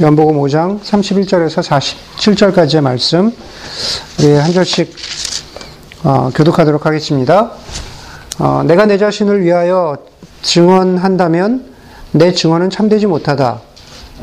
[0.00, 3.32] 연복음 5장 31절에서 47절까지의 말씀
[4.18, 4.92] 우리 한 절씩
[6.02, 7.52] 어, 교독하도록 하겠습니다.
[8.40, 9.96] 어, 내가 내 자신을 위하여
[10.42, 11.72] 증언한다면
[12.10, 13.60] 내 증언은 참되지 못하다.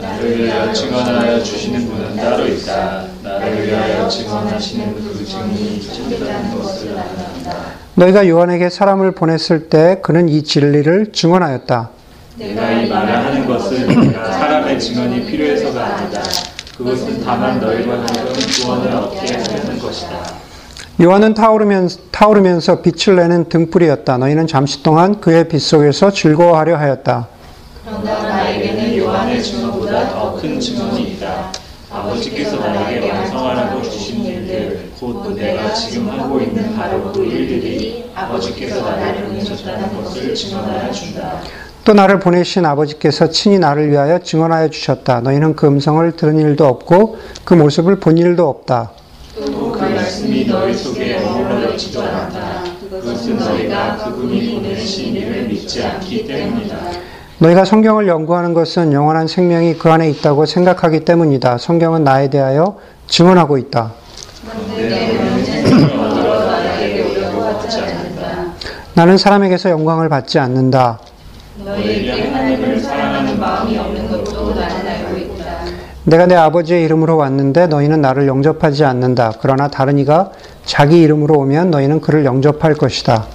[0.02, 3.06] 나를 위하여 증언하여 주시는 분은 따로 있다.
[3.24, 7.56] 나를 위하여 증언하시는 그 증이 참되다는 것을 안다.
[7.96, 12.01] 너희가 요한에게 사람을 보냈을 때 그는 이 진리를 증언하였다.
[12.42, 16.24] 내가 이 말을 하는 것은 내가 사람의 증언이 필요해서가 아니다.
[16.76, 20.18] 그것은 다만 너희로 하여금 구원을 얻게 하려는 것이다.
[21.00, 24.18] 요한은 타오르면서, 타오르면서 빛을 내는 등불이었다.
[24.18, 27.28] 너희는 잠시 동안 그의 빛 속에서 즐거워하려 하였다.
[27.86, 31.52] 그러나 나에게는 요한의 증언보다 더 큰 증언이 있다.
[31.92, 39.26] 아버지께서 나에게 완성하라고 주신 일들, 곧 내가 지금 하고 있는 바로 그 일들이 아버지께서 나를
[39.26, 41.42] 보내셨다는 것을 증언하여 준다.
[41.84, 45.22] 또 나를 보내신 아버지께서 친히 나를 위하여 증언하여 주셨다.
[45.22, 48.92] 너희는 그 음성을 들은 일도 없고 그 모습을 본 일도 없다.
[49.36, 52.64] 또 그 말씀이 너희 속에 머물러있지도 않았다.
[52.92, 56.76] 그것은 너희가 그분이 보내신 이를 믿지 않기 때문이다.
[57.40, 61.58] 너희가 성경을 연구하는 것은 영원한 생명이 그 안에 있다고 생각하기 때문이다.
[61.58, 63.92] 성경은 나에 대하여 증언하고 있다.
[68.94, 71.00] 나는 사람에게서 영광을 받지 않는다.
[71.58, 75.46] 너희에게 하나님을 사랑하는 마음이 없는 것도 나는 알고 있다.
[76.04, 79.34] 내가 내 아버지의 이름으로 왔는데 너희는 나를 영접하지 않는다.
[79.42, 80.32] 그러나 다른 이가
[80.66, 83.26] 자기 이름으로 오면 너희는 그를 영접할 것이다.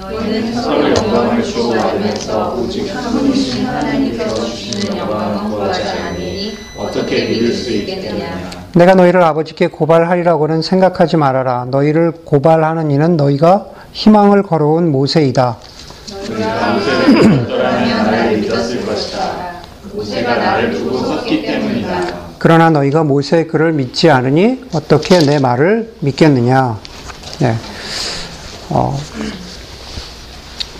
[0.00, 7.70] 너희는 서로 영광을 주고받으면서 오직 한 분이신 하나님께서 주시는 영광을 구하지 않으니 어떻게 믿을 수
[7.72, 8.64] 있겠느냐.
[8.74, 11.66] 내가 너희를 아버지께 고발하리라고는 생각하지 말아라.
[11.70, 15.58] 너희를 고발하는 이는 너희가 희망을 걸어온 모세이다.
[16.28, 19.54] 너희가 모세를 믿었더라면 나를 믿었을 것이다.
[19.92, 22.24] 모세가 나를 두고 섰기 때문이다.
[22.38, 26.78] 그러나 너희가 모세의 글을 믿지 않으니 어떻게 내 말을 믿겠느냐.
[27.40, 27.56] 네.
[28.70, 28.98] 어,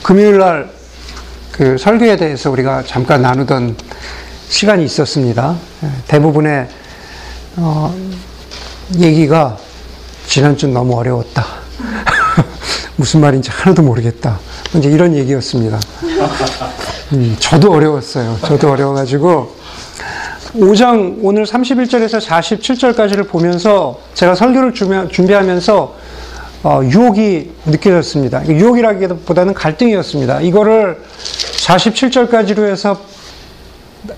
[0.02, 3.76] 금요일 날그 설교에 대해서 우리가 잠깐 나누던
[4.48, 5.56] 시간이 있었습니다.
[5.84, 6.68] 예, 대부분의
[7.56, 7.94] 어,
[8.98, 9.56] 얘기가
[10.26, 11.63] 지난주 너무 어려웠다.
[12.96, 14.38] 무슨 말인지 하나도 모르겠다.
[14.76, 15.80] 이제 이런 얘기였습니다.
[17.12, 18.38] 음, 저도 어려웠어요.
[18.42, 19.54] 저도 어려워가지고
[20.54, 24.72] 5장 오늘 31절에서 47절까지를 보면서 제가 설교를
[25.10, 25.94] 준비하면서
[26.62, 28.46] 어, 유혹이 느껴졌습니다.
[28.48, 30.40] 유혹이라기보다는 갈등이었습니다.
[30.42, 32.98] 이거를 47절까지로 해서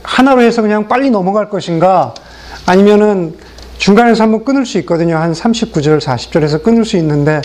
[0.03, 2.15] 하나로 해서 그냥 빨리 넘어갈 것인가
[2.67, 3.35] 아니면은
[3.79, 5.17] 중간에서 한번 끊을 수 있거든요.
[5.17, 7.41] 한 39절, 40절에서 끊을 수 있는데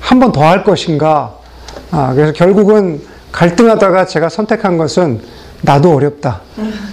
[0.00, 1.34] 한 번 더 할 것인가.
[1.90, 3.00] 아, 그래서 결국은
[3.32, 5.20] 갈등하다가 제가 선택한 것은
[5.62, 6.40] 나도 어렵다.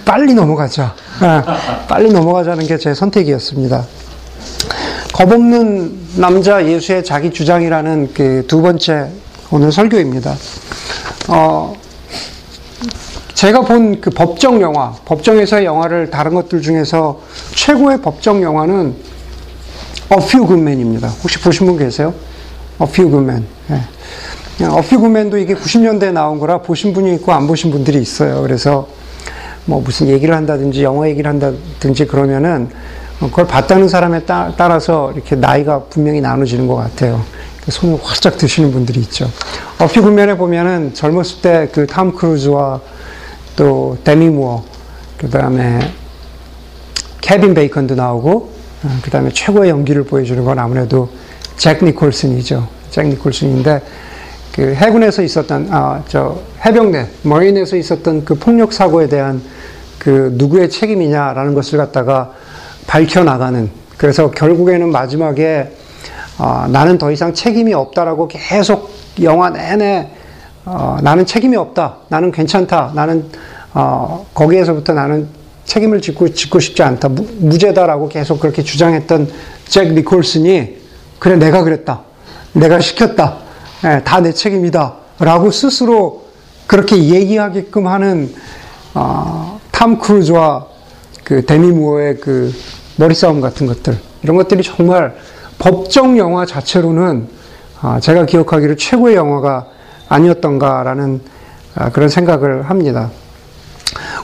[0.04, 0.94] 빨리 넘어가자.
[1.20, 1.42] 아,
[1.88, 3.84] 빨리 넘어가자는 게 제 선택이었습니다.
[5.12, 9.08] 겁없는 남자 예수의 자기 주장이라는 그 두 번째
[9.50, 10.34] 오늘 설교입니다.
[11.28, 11.74] 어,
[13.34, 17.20] 제가 본 그 법정 영화, 법정에서의 영화를 다른 것들 중에서
[17.54, 18.94] 최고의 법정 영화는
[20.08, 21.08] Good Men입니다.
[21.22, 22.14] 혹시 보신 분 계세요?
[24.78, 28.42] Few Good Men도 이게 90년대에 나온 거라 보신 분이 있고 안 보신 분들이 있어요.
[28.42, 28.88] 그래서
[29.64, 32.68] 뭐 무슨 얘기를 한다든지 영화 얘기를 한다든지 그러면은
[33.18, 37.22] 그걸 봤다는 사람에 따, 라서 이렇게 나이가 분명히 나눠지는 것 같아요.
[37.68, 39.28] 손을 활짝 드시는 분들이 있죠.
[39.78, 42.80] 구면에 보면은 젊었을 때 그 탐 크루즈와
[43.56, 44.64] 또 데미 무어,
[45.16, 45.80] 그 다음에
[47.20, 48.52] 케빈 베이컨도 나오고,
[48.84, 51.08] 어, 그 다음에 최고의 연기를 보여주는 건 아무래도
[51.56, 52.68] 잭 니콜슨이죠.
[52.90, 53.82] 잭 니콜슨인데,
[54.54, 59.42] 그 해군에서 있었던, 아, 저, 해병대, Marine에서 있었던 그 폭력 사고에 대한
[59.98, 62.32] 그 누구의 책임이냐라는 것을 갖다가
[62.86, 65.70] 밝혀 나가는, 그래서 결국에는 마지막에
[66.38, 68.90] 어, 나는 더 이상 책임이 없다라고 계속
[69.22, 70.10] 영화 내내
[70.66, 71.96] 어, 나는 책임이 없다.
[72.08, 72.92] 나는 괜찮다.
[72.94, 73.24] 나는
[73.72, 75.28] 어, 거기에서부터 나는
[75.64, 77.08] 책임을 짓고 짓고 싶지 않다.
[77.08, 79.30] 무, 죄다라고 계속 그렇게 주장했던
[79.66, 80.85] 잭 니콜슨이
[81.18, 82.02] 그래 내가 그랬다.
[82.52, 83.38] 내가 시켰다.
[83.84, 84.94] 예, 다내 책임이다.
[85.18, 86.26] 라고 스스로
[86.66, 88.34] 그렇게 얘기하게끔 하는
[88.94, 90.66] 어, 탐 크루즈와
[91.24, 92.52] 그 데미 무어의 그
[92.96, 95.14] 머리 싸움 같은 것들 이런 것들이 정말
[95.58, 97.28] 법정 영화 자체로는
[97.80, 99.66] 아, 제가 기억하기로 최고의 영화가
[100.08, 101.20] 아니었던가라는
[101.74, 103.10] 아, 그런 생각을 합니다.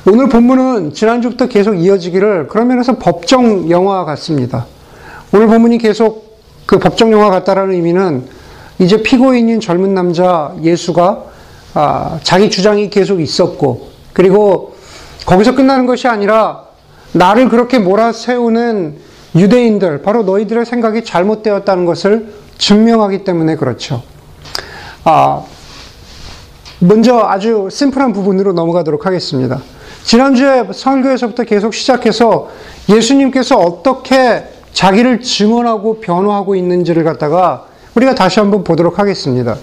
[0.06, 4.66] 오늘 본문은 지난주부터 계속 이어지기를 그런 면에서 법정 영화 같습니다.
[5.32, 6.31] 오늘 본문이 계속
[6.66, 8.26] 그 법정 영화 같다라는 의미는
[8.78, 11.24] 이제 피고인인 젊은 남자 예수가
[11.74, 14.74] 아, 자기 주장이 계속 있었고 그리고
[15.24, 16.64] 거기서 끝나는 것이 아니라
[17.12, 18.98] 나를 그렇게 몰아세우는
[19.34, 24.02] 유대인들, 바로 너희들의 생각이 잘못되었다는 것을 증명하기 때문에 그렇죠.
[25.04, 25.42] 아,
[26.80, 29.62] 먼저 아주 심플한 부분으로 넘어가도록 하겠습니다.
[30.04, 32.50] 지난주에 설교에서부터 계속 시작해서
[32.88, 39.56] 예수님께서 어떻게 자기를 증언하고 변호하고 있는지를 갖다가 우리가 다시 한번 보도록 하겠습니다.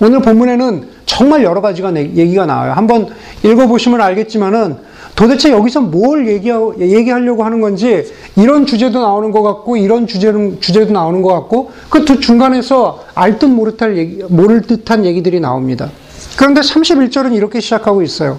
[0.00, 2.72] 오늘 본문에는 정말 여러 가지가 얘기가 나와요.
[2.72, 3.08] 한번
[3.42, 4.76] 읽어보시면 알겠지만은
[5.14, 10.92] 도대체 여기서 뭘 얘기하 려고 하는 건지 이런 주제도 나오는 것 같고 이런 주제는, 주제도
[10.92, 15.90] 나오는 것 같고 그 두 중간에서 알듯 모를 얘기, 모를 듯한 얘기들이 나옵니다.
[16.38, 18.38] 그런데 31절은 이렇게 시작하고 있어요.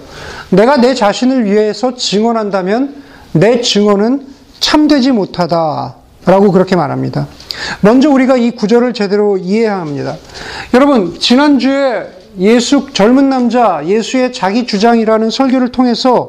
[0.50, 2.94] 내가 내 자신을 위해서 증언한다면
[3.32, 4.31] 내 증언은
[4.62, 5.96] 참되지 못하다.
[6.24, 7.26] 라고 그렇게 말합니다.
[7.80, 10.16] 먼저 우리가 이 구절을 제대로 이해해야 합니다.
[10.72, 12.06] 여러분, 지난주에
[12.38, 16.28] 예수, 젊은 남자, 예수의 자기 주장이라는 설교를 통해서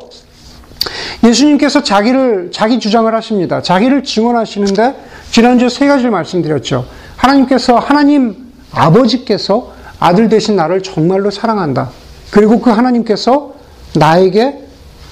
[1.24, 3.62] 예수님께서 자기를, 자기 주장을 하십니다.
[3.62, 4.96] 자기를 증언하시는데,
[5.32, 6.86] 지난주에 세 가지를 말씀드렸죠.
[7.16, 11.92] 하나님께서, 하나님 아버지께서 아들 대신 나를 정말로 사랑한다.
[12.32, 13.54] 그리고 그 하나님께서
[13.94, 14.58] 나에게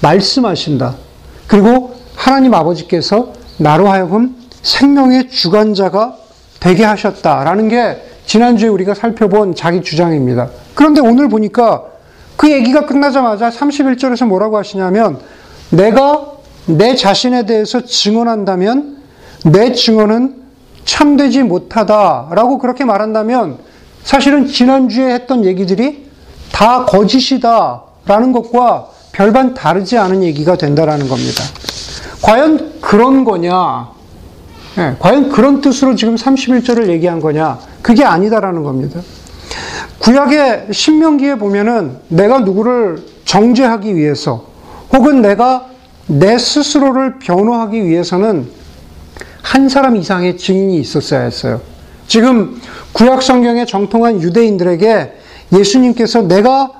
[0.00, 0.96] 말씀하신다.
[1.46, 6.18] 그리고 하나님 아버지께서 나로 하여금 생명의 주관자가
[6.60, 10.48] 되게 하셨다라는 게 지난주에 우리가 살펴본 자기 주장입니다.
[10.76, 11.82] 그런데 오늘 보니까
[12.36, 15.18] 그 얘기가 끝나자마자 31절에서 뭐라고 하시냐면
[15.70, 16.28] 내가
[16.66, 18.98] 내 자신에 대해서 증언한다면
[19.46, 20.42] 내 증언은
[20.84, 23.58] 참되지 못하다라고 그렇게 말한다면
[24.04, 26.08] 사실은 지난주에 했던 얘기들이
[26.52, 31.42] 다 거짓이다라는 것과 별반 다르지 않은 얘기가 된다라는 겁니다.
[32.22, 33.90] 과연 그런 거냐?
[34.76, 37.58] 네, 과연 그런 뜻으로 지금 31절을 얘기한 거냐?
[37.82, 39.00] 그게 아니다라는 겁니다.
[39.98, 44.46] 구약의 신명기에 보면은 내가 누구를 정죄하기 위해서
[44.92, 45.66] 혹은 내가
[46.06, 48.48] 내 스스로를 변호하기 위해서는
[49.42, 51.60] 한 사람 이상의 증인이 있었어야 했어요.
[52.06, 52.60] 지금
[52.92, 55.12] 구약 성경의 정통한 유대인들에게
[55.52, 56.70] 예수님께서 내가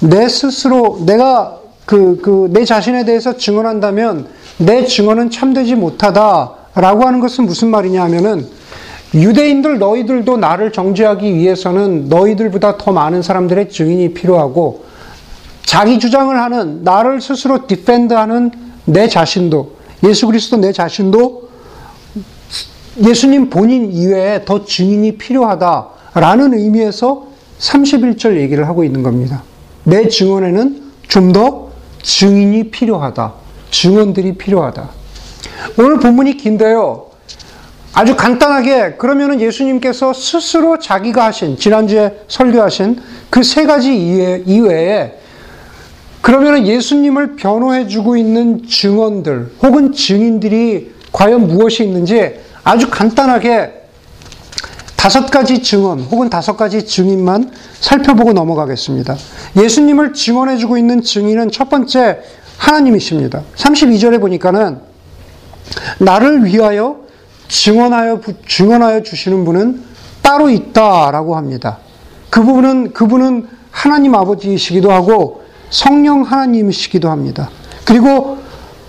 [0.00, 1.56] 내 스스로 내가
[1.86, 4.28] 그 그 내 자신에 대해서 증언한다면
[4.60, 6.52] 내 증언은 참되지 못하다.
[6.74, 8.46] 라고 하는 것은 무슨 말이냐 하면은
[9.12, 14.84] 유대인들 너희들도 나를 정죄하기 위해서는 너희들보다 더 많은 사람들의 증인이 필요하고
[15.64, 18.52] 자기 주장을 하는 나를 스스로 디펜드하는
[18.84, 19.72] 내 자신도
[20.04, 21.48] 예수 그리스도 내 자신도
[23.04, 27.26] 예수님 본인 이외에 더 증인이 필요하다라는 의미에서
[27.58, 29.42] 31절 얘기를 하고 있는 겁니다.
[29.84, 31.70] 내 증언에는 좀 더
[32.02, 33.34] 증인이 필요하다.
[33.70, 34.88] 증언들이 필요하다.
[35.78, 37.06] 오늘 본문이 긴데요.
[37.92, 43.00] 아주 간단하게 그러면은 예수님께서 스스로 자기가 하신 지난주에 설교하신
[43.30, 45.14] 그 세 가지 이외, 이외에
[46.20, 53.80] 그러면은 예수님을 변호해 주고 있는 증언들 혹은 증인들이 과연 무엇이 있는지 아주 간단하게
[54.96, 57.50] 다섯 가지 증언 혹은 다섯 가지 증인만
[57.80, 59.16] 살펴보고 넘어가겠습니다.
[59.56, 62.20] 예수님을 증언해 주고 있는 증인은 첫 번째
[62.60, 63.42] 하나님이십니다.
[63.56, 64.78] 32절에 보니까는
[65.98, 67.00] 나를 위하여
[67.48, 69.82] 증언하여, 증언하여 주시는 분은
[70.22, 71.78] 따로 있다라고 합니다.
[72.28, 77.48] 그 부분은, 그분은 하나님 아버지이시기도 하고 성령 하나님이시기도 합니다.
[77.84, 78.38] 그리고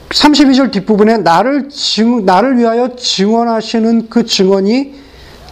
[0.09, 4.95] 32절 뒷부분에 나를 증, 나를 위하여 증언하시는 그 증언이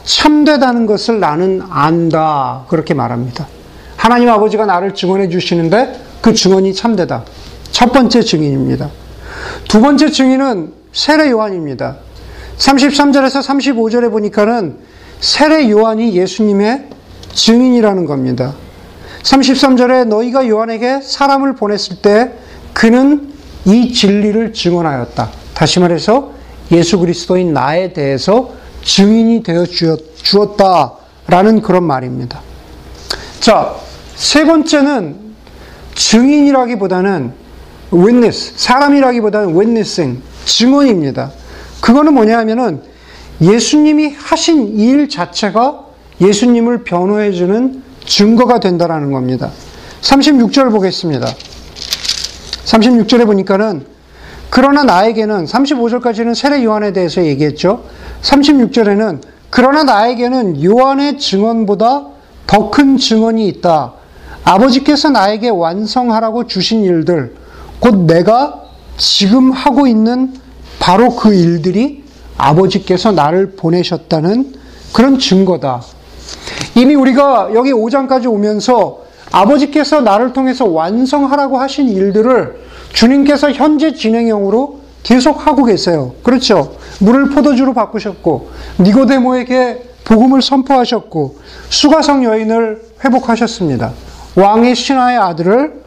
[0.04, 2.66] 참되다는 것을 나는 안다.
[2.68, 3.48] 그렇게 말합니다.
[3.96, 7.24] 하나님 아버지가 나를 증언해 주시는데 그 증언이 참되다.
[7.72, 8.90] 첫 번째 증인입니다.
[9.68, 11.98] 두 번째 증인은 세례 요한입니다.
[12.58, 14.78] 33절에서 35절에 보니까는
[15.20, 16.88] 세례 요한이 예수님의
[17.34, 18.54] 증인이라는 겁니다.
[19.24, 22.32] 33절에 너희가 요한에게 사람을 보냈을 때
[22.74, 23.34] 그는
[23.66, 25.30] 이 진리를 증언하였다.
[25.54, 26.32] 다시 말해서
[26.72, 30.94] 예수 그리스도인 나에 대해서 증인이 되어 주었다
[31.28, 32.42] 라는 그런 말입니다.
[33.40, 33.76] 자,
[34.16, 35.18] 세 번째는
[35.96, 37.34] 증인이라기보다는
[37.94, 41.32] witness, 사람이라기보다는 witnessing, 증언입니다.
[41.82, 42.82] 그거는 뭐냐 하면은
[43.42, 45.86] 예수님이 하신 일 자체가
[46.22, 49.52] 예수님을 변호해주는 증거가 된다라는 겁니다.
[50.02, 51.28] 36절 보겠습니다.
[52.66, 53.86] 36절에 보니까는
[54.50, 57.84] 그러나 나에게는 35절까지는 세례 요한에 대해서 얘기했죠.
[58.22, 62.08] 36절에는 그러나 나에게는 요한의 증언보다
[62.48, 63.94] 더 큰 증언이 있다.
[64.44, 67.36] 아버지께서 나에게 완성하라고 주신 일들,
[67.80, 68.62] 곧 내가
[68.98, 70.34] 지금 하고 있는
[70.80, 72.04] 바로 그 일들이
[72.38, 74.54] 아버지께서 나를 보내셨다는
[74.94, 75.82] 그런 증거다.
[76.76, 82.60] 이미 우리가 여기 5장까지 오면서 아버지께서 나를 통해서 완성하라고 하신 일들을
[82.94, 86.14] 주님께서 현재 진행형으로 계속 하고 계세요.
[86.24, 86.76] 그렇죠?
[87.00, 91.38] 물을 포도주로 바꾸셨고 니고데모에게 복음을 선포하셨고
[91.70, 93.94] 수가성 여인을 회복하셨습니다.
[94.36, 95.79] 왕의 신하의 아들을 어,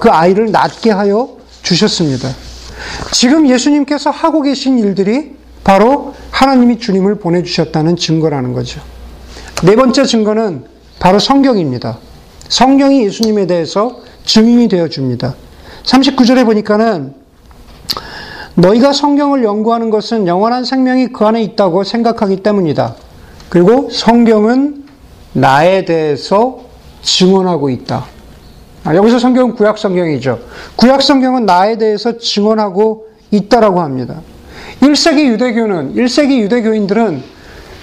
[0.00, 2.28] 그 아이를 낳게 하여 주셨습니다.
[3.12, 8.80] 지금 예수님께서 하고 계신 일들이 바로 하나님이 주님을 보내주셨다는 증거라는 거죠.
[9.62, 10.64] 네 번째 증거는
[10.98, 11.98] 바로 성경입니다.
[12.48, 15.34] 성경이 예수님에 대해서 증인이 되어 줍니다.
[15.84, 17.14] 39절에 보니까는
[18.54, 22.94] 너희가 성경을 연구하는 것은 영원한 생명이 그 안에 있다고 생각하기 때문이다.
[23.48, 24.84] 그리고 성경은
[25.32, 26.60] 나에 대해서
[27.02, 28.13] 증언하고 있다.
[28.84, 30.38] 아, 여기서 성경은 구약 성경이죠.
[30.76, 34.20] 구약 성경은 나에 대해서 증언하고 있다라고 합니다.
[34.82, 37.22] 1세기 유대교는 1세기 유대교인들은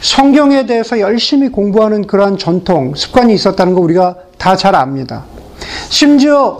[0.01, 5.25] 성경에 대해서 열심히 공부하는 그러한 전통, 습관이 있었다는 거 우리가 다 잘 압니다.
[5.89, 6.59] 심지어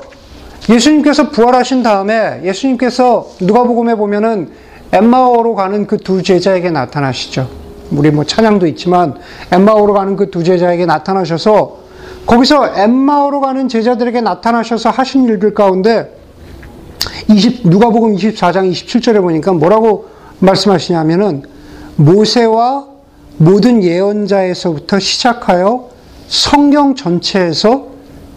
[0.69, 4.50] 예수님께서 부활하신 다음에 예수님께서 누가복음에 보면은
[4.91, 7.50] 엠마오로 가는 그 두 제자에게 나타나시죠.
[7.91, 9.15] 우리 뭐 찬양도 있지만
[9.51, 11.80] 엠마오로 가는 그 두 제자에게 나타나셔서
[12.31, 16.17] 거기서 엠마오로 가는 제자들에게 나타나셔서 하신 일들 가운데
[17.27, 20.07] 20, 누가복음 24장 27절에 보니까 뭐라고
[20.39, 21.43] 말씀하시냐면은
[21.97, 22.85] 모세와
[23.35, 25.89] 모든 예언자에서부터 시작하여
[26.29, 27.88] 성경 전체에서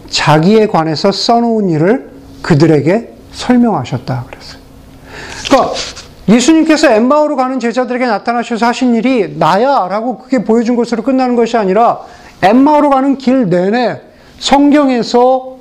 [0.09, 2.11] 자기에 관해서 써놓은 일을
[2.41, 4.59] 그들에게 설명하셨다 그랬어요.
[5.47, 5.73] 그러니까
[6.27, 12.01] 예수님께서 엠마오로 가는 제자들에게 나타나셔서 하신 일이 나야라고 그게 보여준 것으로 끝나는 것이 아니라
[12.41, 14.01] 엠마오로 가는 길 내내
[14.39, 15.57] 성경에서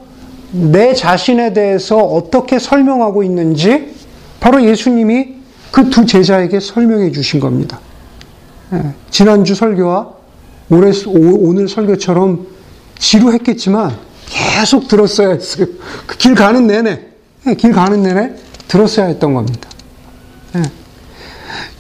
[0.52, 3.95] 내 자신에 대해서 어떻게 설명하고 있는지
[4.40, 5.35] 바로 예수님이
[5.71, 7.81] 그 두 제자에게 설명해 주신 겁니다.
[8.73, 10.12] 예, 지난주 설교와
[10.71, 12.47] 오늘 설교처럼
[12.99, 15.66] 지루했겠지만 계속 들었어야 했어요.
[16.07, 17.00] 그 길 가는 내내,
[17.49, 18.35] 예, 길 가는 내내
[18.69, 19.69] 들었어야 했던 겁니다.
[20.57, 20.62] 예.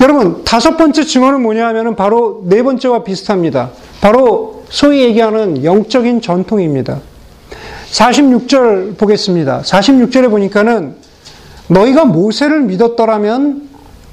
[0.00, 3.70] 여러분, 다섯 번째 증언은 뭐냐 하면 바로 네 번째와 비슷합니다.
[4.00, 6.98] 바로 소위 얘기하는 영적인 전통입니다.
[7.92, 9.62] 46절 보겠습니다.
[9.62, 10.96] 46절에 보니까는
[11.68, 13.68] 너희가 모세를 믿었더라면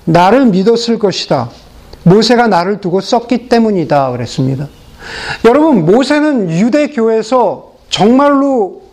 [0.05, 1.49] 나를 믿었을 것이다.
[2.03, 4.11] 모세가 나를 두고 썼기 때문이다.
[4.11, 4.67] 그랬습니다.
[5.45, 8.83] 여러분, 모세는 유대교에서 정말로,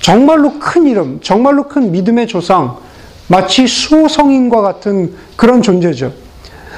[0.00, 2.78] 정말로 큰 이름, 정말로 큰 믿음의 조상,
[3.28, 6.12] 마치 수호성인과 같은 그런 존재죠.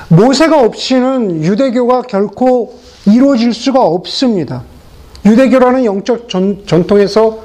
[0.09, 4.62] 모세가 없이는 유대교가 결코 이루어질 수가 없습니다.
[5.25, 7.38] 유대교라는 영적 전, 전통에서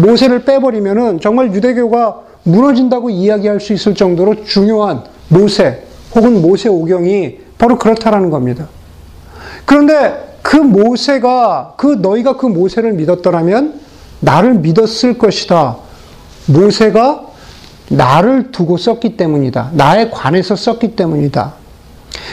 [0.00, 7.78] 모세를 빼버리면은 정말 유대교가 무너진다고 이야기할 수 있을 정도로 중요한 모세 혹은 모세 오경이 바로
[7.78, 8.68] 그렇다라는 겁니다.
[9.64, 13.80] 그런데 그 모세가 그 너희가 그 모세를 믿었더라면
[14.20, 15.76] 나를 믿었을 것이다.
[16.46, 17.26] 모세가
[17.88, 19.70] 나를 두고 썼기 때문이다.
[19.74, 21.54] 나에 관해서 썼기 때문이다.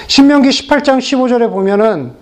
[0.08, 2.14] 신명기 18장 15절에 보면은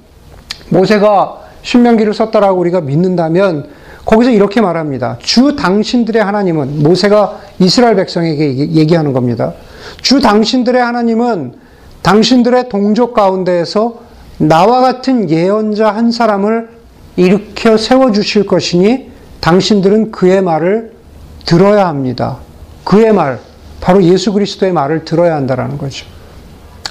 [0.70, 3.68] 모세가 신명기를 썼다라고 우리가 믿는다면
[4.06, 5.18] 거기서 이렇게 말합니다.
[5.20, 9.54] 주 당신들의 하나님은 모세가 이스라엘 백성에게 얘기하는 겁니다.
[10.02, 11.54] 주 당신들의 하나님은
[12.04, 14.00] 당신들의 동족 가운데에서
[14.38, 16.70] 나와 같은 예언자 한 사람을
[17.18, 20.94] 일으켜 세워 주실 것이니 당신들은 그의 말을
[21.46, 22.38] 들어야 합니다.
[22.84, 23.40] 그의 말,
[23.82, 26.06] 바로 예수 그리스도의 말을 들어야 한다라는 거죠.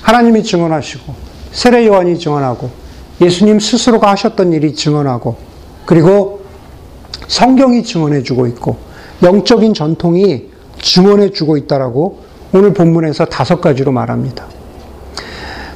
[0.03, 1.15] 하나님이 증언하시고
[1.53, 2.71] 세례 요한이 증언하고
[3.21, 5.37] 예수님 스스로가 하셨던 일이 증언하고
[5.87, 6.43] 그리고
[7.29, 8.77] 성경이 증언해 주고 있고
[9.23, 12.21] 영적인 전통이 증언해 주고 있다라고
[12.53, 14.47] 오늘 본문에서 다섯 가지로 말합니다.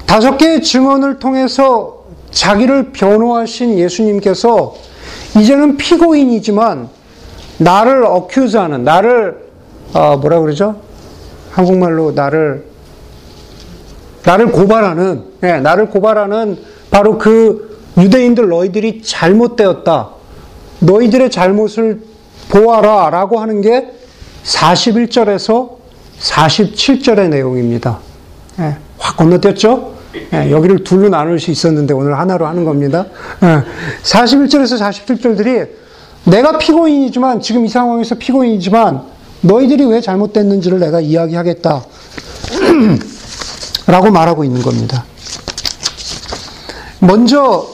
[0.07, 4.75] 다섯 개의 증언을 통해서 자기를 변호하신 예수님께서
[5.39, 6.89] 이제는 피고인이지만
[7.59, 9.51] 나를 어큐즈하는 나를
[9.93, 10.77] 어, 뭐라 그러죠?
[11.51, 12.65] 한국말로 나를
[14.25, 16.59] 나를 고발하는 네, 나를 고발하는
[16.91, 20.11] 바로 그 유대인들 너희들이 잘못되었다.
[20.81, 22.03] 너희들의 잘못을
[22.49, 23.93] 보아라 라고 하는 게
[24.45, 25.77] 41절에서
[26.21, 27.99] 47절의 내용입니다.
[28.57, 29.95] 네, 확 건너뛰었죠?
[30.31, 33.07] 네, 여기를 둘로 나눌 수 있었는데 오늘 하나로 하는 겁니다.
[33.41, 33.63] 네,
[34.03, 35.69] 41절에서 47절들이
[36.25, 39.03] 내가 피고인이지만 지금 이 상황에서 피고인이지만
[39.43, 41.85] 너희들이 왜 잘못됐는지를 내가 이야기하겠다.
[43.87, 45.05] 라고 말하고 있는 겁니다.
[47.01, 47.67] 먼저,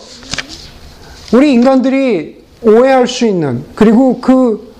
[1.33, 4.73] 우리 인간들이 오해할 수 있는, 그리고 그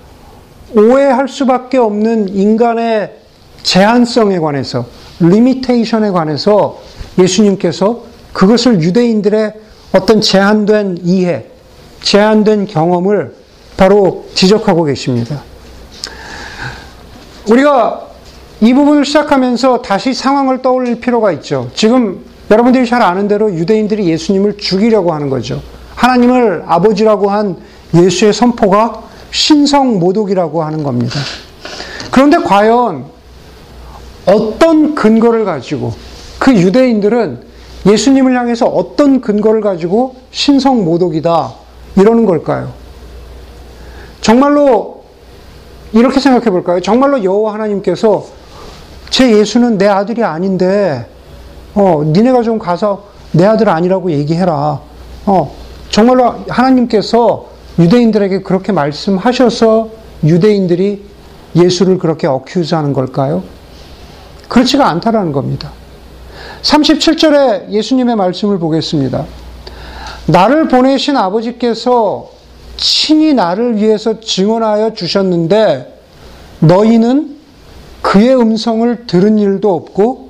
[0.75, 3.13] 오해할 수밖에 없는 인간의
[3.63, 4.85] 제한성에 관해서,
[5.19, 6.81] 리미테이션에 관해서
[7.17, 9.53] 예수님께서 그것을 유대인들의
[9.93, 11.45] 어떤 제한된 이해,
[12.01, 13.35] 제한된 경험을
[13.75, 15.43] 바로 지적하고 계십니다.
[17.49, 18.07] 우리가
[18.61, 21.69] 이 부분을 시작하면서 다시 상황을 떠올릴 필요가 있죠.
[21.75, 25.61] 지금 여러분들이 잘 아는 대로 유대인들이 예수님을 죽이려고 하는 거죠.
[25.95, 27.57] 하나님을 아버지라고 한
[27.93, 31.19] 예수의 선포가 신성 모독이라고 하는 겁니다.
[32.11, 33.05] 그런데 과연
[34.25, 35.93] 어떤 근거를 가지고
[36.39, 37.41] 그 유대인들은
[37.85, 41.53] 예수님을 향해서 어떤 근거를 가지고 신성 모독이다
[41.95, 42.73] 이러는 걸까요?
[44.21, 45.03] 정말로
[45.93, 46.81] 이렇게 생각해 볼까요?
[46.81, 48.25] 정말로 여호와 하나님께서
[49.09, 51.07] 제 예수는 내 아들이 아닌데
[51.77, 53.03] 어 니네가 좀 가서
[53.33, 54.81] 내 아들 아니라고 얘기해라.
[55.27, 55.55] 어
[55.91, 59.89] 정말로 하나님께서 유대인들에게 그렇게 말씀하셔서
[60.23, 61.03] 유대인들이
[61.55, 63.43] 예수를 그렇게 어큐즈하는 걸까요?
[64.47, 65.71] 그렇지가 않다라는 겁니다.
[66.63, 69.25] 37절에 예수님의 말씀을 보겠습니다.
[70.25, 72.31] 나를 보내신 아버지께서
[72.75, 76.01] 친히 나를 위해서 증언하여 주셨는데
[76.59, 77.37] 너희는
[78.01, 80.26] 그의 음성을 들은 일도 없고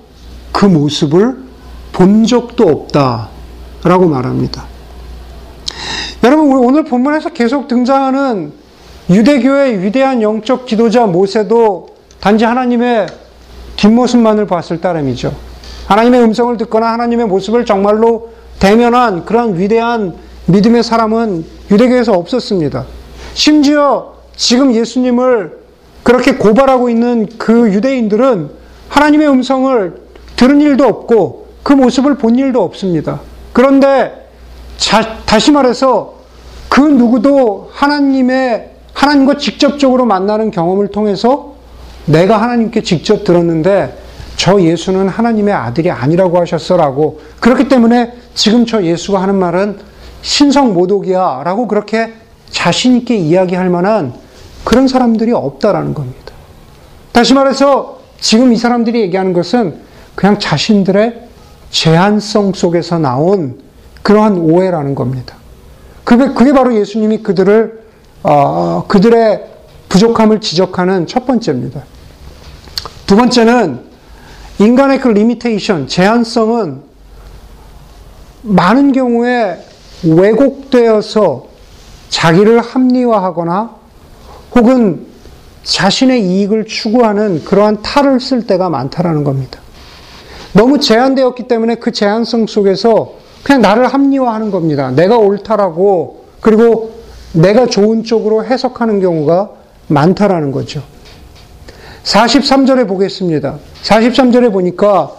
[0.57, 1.37] 그 모습을
[1.93, 3.29] 본 적도 없다.
[3.83, 4.65] 라고 말합니다.
[6.23, 8.51] 여러분, 오늘 본문에서 계속 등장하는
[9.07, 13.05] 유대교의 위대한 영적 지도자 모세도 단지 하나님의
[13.75, 15.31] 뒷모습만을 봤을 따름이죠.
[15.85, 20.15] 하나님의 음성을 듣거나 하나님의 모습을 정말로 대면한 그런 위대한
[20.47, 22.83] 믿음의 사람은 유대교에서 없었습니다.
[23.35, 25.59] 심지어 지금 예수님을
[26.01, 28.49] 그렇게 고발하고 있는 그 유대인들은
[28.89, 30.06] 하나님의 음성을
[30.37, 33.19] 들은 일도 없고 그 모습을 본 일도 없습니다.
[33.51, 34.29] 그런데
[34.77, 36.15] 자, 다시 말해서
[36.69, 41.55] 그 누구도 하나님의 하나님과 직접적으로 만나는 경험을 통해서
[42.05, 43.97] 내가 하나님께 직접 들었는데
[44.37, 49.79] 저 예수는 하나님의 아들이 아니라고 하셨어라고 그렇기 때문에 지금 저 예수가 하는 말은
[50.21, 52.13] 신성 모독이야 라고 그렇게
[52.49, 54.13] 자신 있게 이야기할 만한
[54.63, 56.33] 그런 사람들이 없다라는 겁니다.
[57.11, 59.86] 다시 말해서 지금 이 사람들이 얘기하는 것은
[60.17, 61.27] 그냥 자신들의
[61.69, 63.59] 제한성 속에서 나온
[64.01, 65.35] 그러한 오해라는 겁니다.
[66.03, 67.83] 그게, 그게 바로 예수님이 그들을,
[68.23, 69.45] 어, 그들의
[69.89, 71.83] 부족함을 지적하는 첫 번째입니다.
[73.05, 73.81] 두 번째는
[74.57, 76.81] 인간의 그 limitation, 제한성은
[78.41, 79.63] 많은 경우에
[80.03, 81.45] 왜곡되어서
[82.09, 83.75] 자기를 합리화하거나
[84.55, 85.05] 혹은
[85.61, 89.59] 자신의 이익을 추구하는 그러한 탈을 쓸 때가 많다라는 겁니다.
[90.57, 94.89] 너무 제한되었기 때문에 그 제한성 속에서 그냥 나를 합리화하는 겁니다.
[94.89, 96.95] 내가 옳다라고 그리고
[97.31, 99.51] 내가 좋은 쪽으로 해석하는 경우가
[99.87, 100.81] 많다라는 거죠.
[102.03, 103.59] 43절에 보겠습니다.
[103.83, 105.11] 43절에 보니까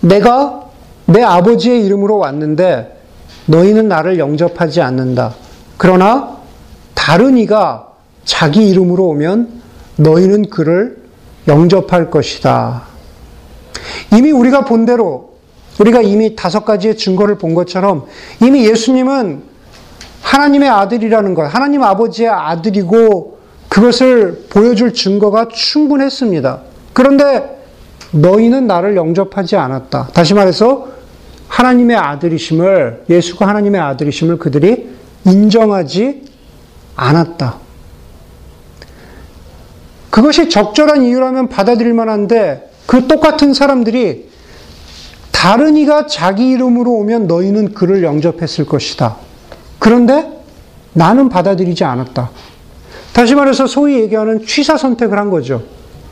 [0.00, 0.64] 내가
[1.04, 2.98] 내 아버지의 이름으로 왔는데
[3.44, 5.34] 너희는 나를 영접하지 않는다.
[5.76, 6.38] 그러나
[6.94, 7.88] 다른 이가
[8.24, 9.60] 자기 이름으로 오면
[9.96, 11.04] 너희는 그를
[11.46, 12.93] 영접할 것이다.
[14.16, 15.34] 이미 우리가 본 대로
[15.80, 18.06] 우리가 이미 다섯 가지의 증거를 본 것처럼
[18.42, 19.42] 이미 예수님은
[20.22, 26.60] 하나님의 아들이라는 것, 하나님 아버지의 아들이고 그것을 보여줄 증거가 충분했습니다.
[26.92, 27.60] 그런데
[28.12, 30.10] 너희는 나를 영접하지 않았다.
[30.12, 30.88] 다시 말해서
[31.48, 34.88] 하나님의 아들이심을, 예수가 하나님의 아들이심을 그들이
[35.26, 36.22] 인정하지
[36.96, 37.56] 않았다.
[40.10, 44.28] 그것이 적절한 이유라면 받아들일 만한데 그 똑같은 사람들이
[45.30, 49.16] 다른 이가 자기 이름으로 오면 너희는 그를 영접했을 것이다.
[49.78, 50.30] 그런데
[50.92, 52.30] 나는 받아들이지 않았다.
[53.12, 55.62] 다시 말해서 소위 얘기하는 취사 선택을 한 거죠.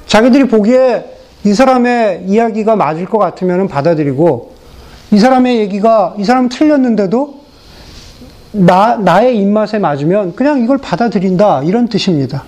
[0.06, 1.06] 자기들이 보기에
[1.44, 4.52] 이 사람의 이야기가 맞을 것 같으면 받아들이고
[5.12, 7.42] 이 사람의 얘기가 이 사람 틀렸는데도
[8.52, 11.62] 나, 나의 입맛에 맞으면 그냥 이걸 받아들인다.
[11.62, 12.44] 이런 뜻입니다.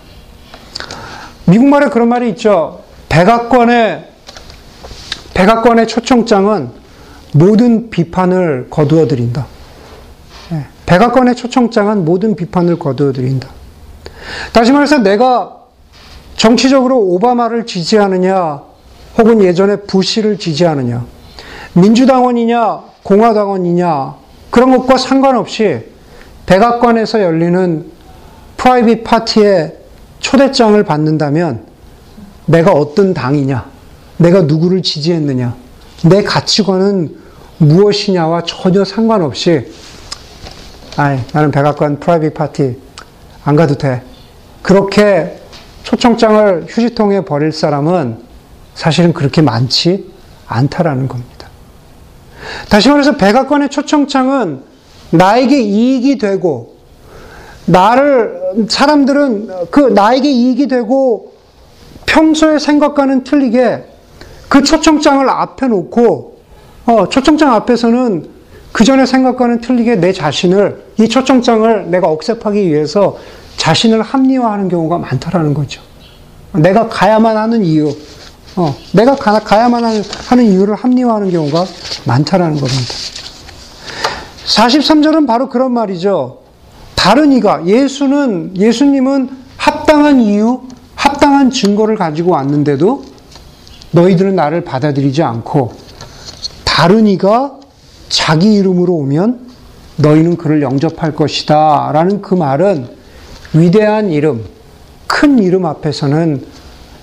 [1.47, 2.81] 미국말에 그런 말이 있죠.
[3.09, 4.14] 백악관의,
[5.35, 6.71] 백악관의 초청장은
[7.33, 9.47] 모든 비판을 거두어 드린다.
[10.53, 13.49] 예, 백악관의 초청장은 모든 비판을 거두어 드린다.
[14.53, 15.57] 다시 말해서 내가
[16.37, 18.63] 정치적으로 오바마를 지지하느냐,
[19.19, 21.05] 혹은 예전에 부시를 지지하느냐,
[21.75, 24.15] 민주당원이냐, 공화당원이냐,
[24.51, 25.81] 그런 것과 상관없이
[26.47, 27.91] 백악관에서 열리는
[28.57, 29.79] private 파티에
[30.21, 31.67] 초대장을 받는다면
[32.47, 33.74] 내가 어떤 당이냐,
[34.17, 35.57] 내가 누구를 지지했느냐,
[36.05, 37.17] 내 가치관은
[37.59, 39.73] 무엇이냐와 전혀 상관없이,
[40.97, 42.79] 아이, 나는 백악관 private 파티
[43.45, 44.03] 안 가도 돼.
[44.63, 45.41] 그렇게
[45.83, 48.19] 초청장을 휴지통에 버릴 사람은
[48.75, 50.11] 사실은 그렇게 많지
[50.47, 51.49] 않다라는 겁니다.
[52.69, 54.63] 다시 말해서 백악관의 초청장은
[55.11, 56.77] 나에게 이익이 되고
[57.67, 61.33] 나를 사람들은 그 나에게 이익이 되고
[62.07, 63.94] 평소의 생각과는 틀리게
[64.55, 66.39] 그 초청장을 앞에 놓고
[66.87, 68.29] 어, 초청장 앞에서는
[68.71, 73.19] 그 전에 생각과는 틀리게 내 자신을 이 초청장을 내가 억셉하기 위해서
[73.57, 75.83] 자신을 합리화하는 경우가 많다라는 거죠.
[76.53, 77.97] 내가 가야만 하는 이유,
[78.55, 79.83] 어, 내가 가, 가 야만
[80.29, 81.65] 하는 이유를 합리화하는 경우가
[82.05, 82.95] 많다라는 겁니다.
[84.47, 86.43] 43절은 바로 그런 말이죠.
[86.95, 90.61] 다른 이가 예수는 예수님은 합당한 이유,
[90.95, 93.14] 합당한 증거를 가지고 왔는데도
[93.95, 95.73] 너희들은 나를 받아들이지 않고
[96.65, 97.59] 다른 이가
[98.09, 99.47] 자기 이름으로 오면
[99.97, 101.91] 너희는 그를 영접할 것이다.
[101.93, 102.89] 라는 그 말은
[103.55, 104.45] 위대한 이름,
[105.07, 106.45] 큰 이름 앞에서는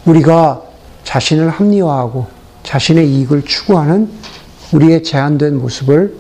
[0.06, 0.62] 우리가
[1.06, 2.27] 자신을 합리화하고
[2.63, 4.10] 자신의 이익을 추구하는
[4.73, 6.15] 우리의 제한된 모습을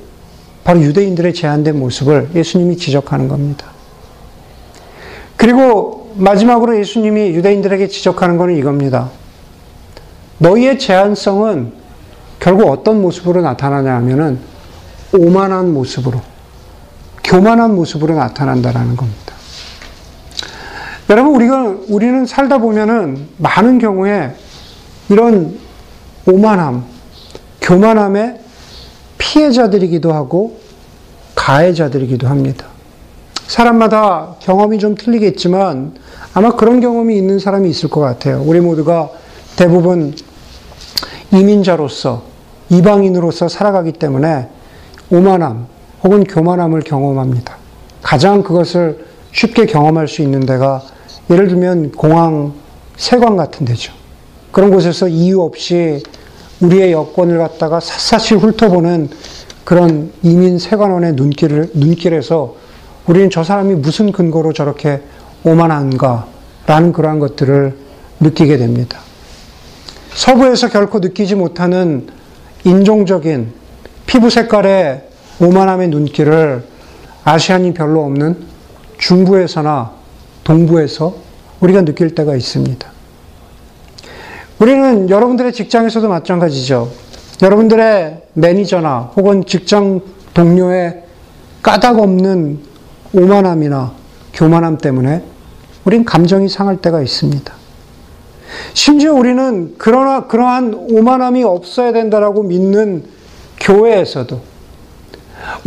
[0.63, 3.67] 바로 유대인들의 제한된 모습을 예수님이 지적하는 겁니다.
[5.35, 9.09] 그리고 마지막으로 예수님이 유대인들에게 지적하는 것은 이겁니다.
[10.41, 11.71] 너희의 제한성은
[12.39, 14.39] 결국 어떤 모습으로 나타나냐 하면은
[15.13, 16.19] 오만한 모습으로,
[17.23, 19.35] 교만한 모습으로 나타난다라는 겁니다.
[21.11, 24.35] 여러분, 우리가, 우리는 살다 보면은 많은 경우에
[25.09, 25.59] 이런
[26.25, 26.85] 오만함,
[27.61, 28.39] 교만함의
[29.19, 30.59] 피해자들이기도 하고
[31.35, 32.65] 가해자들이기도 합니다.
[33.45, 35.93] 사람마다 경험이 좀 틀리겠지만
[36.33, 38.41] 아마 그런 경험이 있는 사람이 있을 것 같아요.
[38.43, 39.11] 우리 모두가
[39.55, 40.15] 대부분
[41.31, 42.23] 이민자로서
[42.69, 44.47] 이방인으로서 살아가기 때문에
[45.11, 45.67] 오만함
[46.03, 47.57] 혹은 교만함을 경험합니다.
[48.01, 50.81] 가장 그것을 쉽게 경험할 수 있는 데가
[51.29, 52.53] 예를 들면 공항
[52.97, 53.93] 세관 같은 데죠.
[54.51, 56.03] 그런 곳에서 이유 없이
[56.61, 59.09] 우리의 여권을 갖다가 샅샅이 훑어보는
[59.63, 62.55] 그런 이민 세관원의 눈길을, 눈길에서
[63.07, 65.01] 우리는 저 사람이 무슨 근거로 저렇게
[65.43, 66.27] 오만한가
[66.67, 67.75] 라는 그러한 것들을
[68.19, 68.99] 느끼게 됩니다.
[70.13, 72.07] 서부에서 결코 느끼지 못하는
[72.63, 73.53] 인종적인
[74.05, 75.03] 피부 색깔의
[75.39, 76.63] 오만함의 눈길을
[77.23, 78.37] 아시안이 별로 없는
[78.97, 79.91] 중부에서나
[80.43, 81.15] 동부에서
[81.59, 82.91] 우리가 느낄 때가 있습니다.
[84.59, 86.91] 우리는 여러분들의 직장에서도 마찬가지죠.
[87.41, 90.01] 여러분들의 매니저나 혹은 직장
[90.33, 91.03] 동료의
[91.63, 92.59] 까닭 없는
[93.13, 93.93] 오만함이나
[94.33, 95.23] 교만함 때문에
[95.85, 97.60] 우린 감정이 상할 때가 있습니다.
[98.73, 103.03] 심지어 우리는 그러나 그러한 오만함이 없어야 된다라고 믿는
[103.59, 104.39] 교회에서도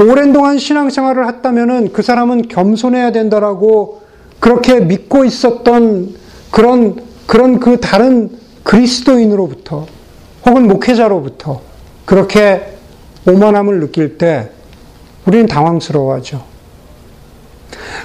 [0.01, 4.03] 오랜 동안 신앙생활을 했다면은 그 사람은 겸손해야 된다라고
[4.41, 6.15] 그렇게 믿고 있었던
[6.51, 8.31] 그런 그런 그 다른
[8.63, 9.87] 그리스도인으로부터
[10.47, 11.61] 혹은 목회자로부터
[12.05, 12.75] 그렇게
[13.27, 14.51] 오만함을 느낄 때
[15.27, 16.45] 우리는 당황스러워하죠.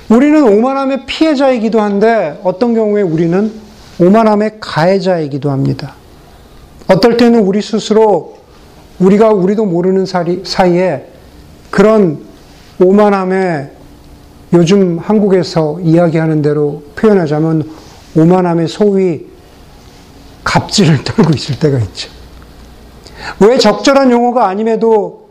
[0.09, 3.51] 우리는 오만함의 피해자이기도 한데 어떤 경우에 우리는
[3.99, 5.95] 오만함의 가해자이기도 합니다.
[6.87, 8.37] 어떨 때는 우리 스스로
[8.99, 11.07] 우리가 우리도 모르는 사이에
[11.69, 12.19] 그런
[12.79, 13.71] 오만함의
[14.53, 17.69] 요즘 한국에서 이야기하는 대로 표현하자면
[18.15, 19.27] 오만함의 소위
[20.43, 22.09] 갑질을 떨고 있을 때가 있죠.
[23.39, 25.29] 왜 적절한 용어가 아님에도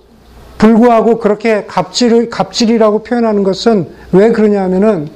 [0.58, 5.08] 불구하고 그렇게 갑질을, 갑질이라고 표현하는 것은 왜 그러냐 하면은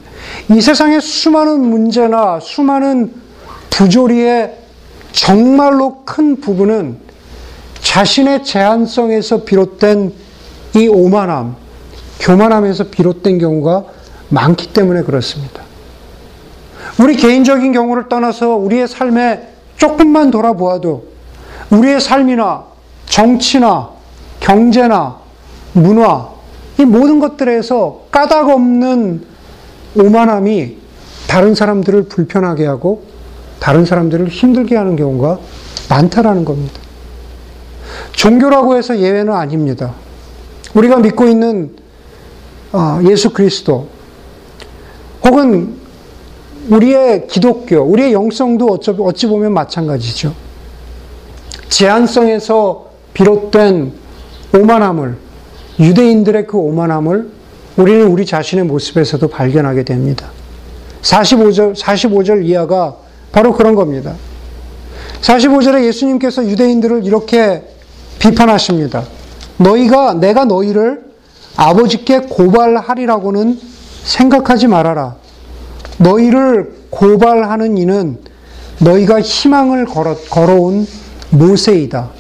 [0.51, 3.22] 이 세상의 수많은 문제나 수많은
[3.73, 4.59] 부조리의
[5.13, 6.99] 정말로 큰 부분은
[7.81, 10.13] 자신의 제한성에서 비롯된
[10.77, 11.57] 이 오만함,
[12.21, 13.85] 교만함에서 비롯된 경우가
[14.29, 15.63] 많기 때문에 그렇습니다.
[17.01, 21.09] 우리 개인적인 경우를 떠나서 우리의 삶에 조금만 돌아보아도
[21.71, 22.65] 우리의 삶이나
[23.07, 23.91] 정치나
[24.41, 25.19] 경제나
[25.73, 26.29] 문화,
[26.79, 29.25] 이 모든 것들에서 까닭 없는
[29.97, 30.77] 오만함이
[31.27, 33.12] 다른 사람들을 불편하게 하고
[33.63, 35.39] 다른 사람들을 힘들게 하는 경우가
[35.89, 36.81] 많다라는 겁니다.
[38.11, 39.95] 종교라고 해서 예외는 아닙니다.
[40.75, 41.77] 우리가 믿고 있는
[42.73, 43.87] 아, 예수 그리스도
[45.25, 45.77] 혹은
[46.71, 50.35] 우리의 기독교, 우리의 영성도 어찌 보면 마찬가지죠.
[51.69, 53.93] 제한성에서 비롯된
[54.55, 55.17] 오만함을,
[55.79, 57.31] 유대인들의 그 오만함을
[57.77, 60.31] 우리는 우리 자신의 모습에서도 발견하게 됩니다.
[61.03, 63.02] 45절, 45절 이하가
[63.33, 64.15] 바로 그런 겁니다.
[65.23, 67.63] 45절에 예수님께서 유대인들을 이렇게
[68.19, 69.05] 비판하십니다.
[69.57, 71.03] 너희가, 내가 너희를
[71.57, 73.59] 아버지께 고발하리라고는
[74.05, 75.17] 생각하지 말아라.
[75.99, 78.19] 너희를 고발하는 이는
[78.81, 80.87] 너희가 희망을 걸어, 걸어온
[81.31, 82.11] 모세이다.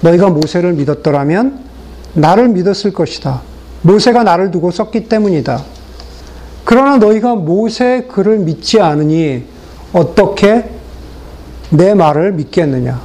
[0.00, 1.60] 너희가 모세를 믿었더라면
[2.14, 3.42] 나를 믿었을 것이다.
[3.82, 5.62] 모세가 나를 두고 썼기 때문이다.
[6.64, 9.44] 그러나 너희가 모세의 글을 믿지 않으니
[9.94, 10.68] 어떻게
[11.70, 13.00] 내 말을 믿겠느냐?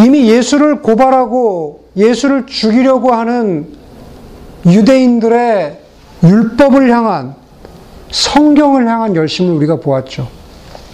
[0.00, 3.68] 이미 예수를 고발하고 예수를 죽이려고 하는
[4.66, 5.78] 유대인들의
[6.24, 7.34] 율법을 향한
[8.10, 10.28] 성경을 향한 열심을 우리가 보았죠.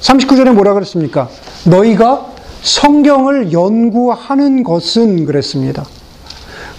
[0.01, 1.29] 39절에 뭐라 그랬습니까?
[1.64, 5.85] 너희가 성경을 연구하는 것은 그랬습니다.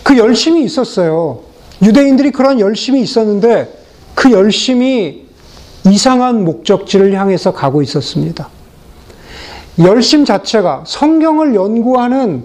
[0.04, 1.42] 그 열심이 있었어요.
[1.82, 3.74] 유대인들이 그런 열심이 있었는데
[4.14, 5.29] 그 열심이
[5.92, 8.50] 이상한 목적지를 향해서 가고 있었습니다.
[9.80, 12.44] 열심 자체가 성경을 연구하는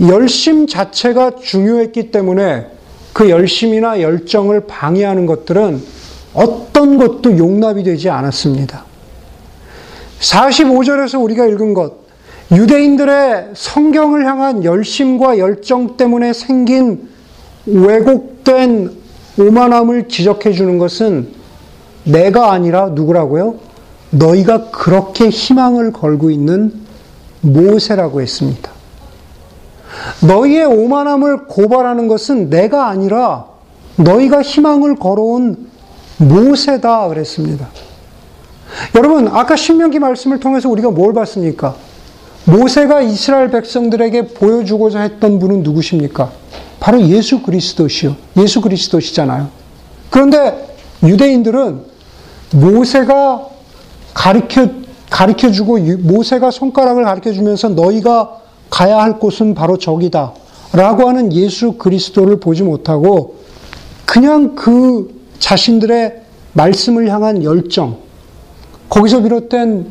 [0.00, 2.66] 열심 자체가 중요했기 때문에
[3.12, 5.82] 그 열심이나 열정을 방해하는 것들은
[6.34, 8.84] 어떤 것도 용납이 되지 않았습니다.
[10.20, 11.94] 45절에서 우리가 읽은 것,
[12.52, 17.08] 유대인들의 성경을 향한 열심과 열정 때문에 생긴
[17.66, 18.90] 왜곡된
[19.38, 21.37] 오만함을 지적해 주는 것은
[22.08, 23.56] 내가 아니라 누구라고요?
[24.10, 26.72] 너희가 그렇게 희망을 걸고 있는
[27.42, 28.70] 모세라고 했습니다.
[30.26, 33.46] 너희의 오만함을 고발하는 것은 내가 아니라
[33.96, 35.68] 너희가 희망을 걸어온
[36.18, 37.68] 모세다 그랬습니다.
[38.94, 41.76] 여러분, 아까 신명기 말씀을 통해서 우리가 뭘 봤습니까?
[42.44, 46.30] 모세가 이스라엘 백성들에게 보여주고자 했던 분은 누구십니까?
[46.80, 48.16] 바로 예수 그리스도시요.
[48.38, 49.48] 예수 그리스도시잖아요.
[50.10, 51.97] 그런데 유대인들은
[52.52, 53.46] 모세가
[54.14, 54.68] 가르쳐
[55.10, 60.32] 가르쳐 주고 모세가 손가락을 가르쳐 주면서 너희가 가야 할 곳은 바로 저기다.
[60.72, 63.36] 라고 하는 예수 그리스도를 보지 못하고
[64.04, 67.98] 그냥 그 자신들의 말씀을 향한 열정,
[68.90, 69.86] 거기서 비롯된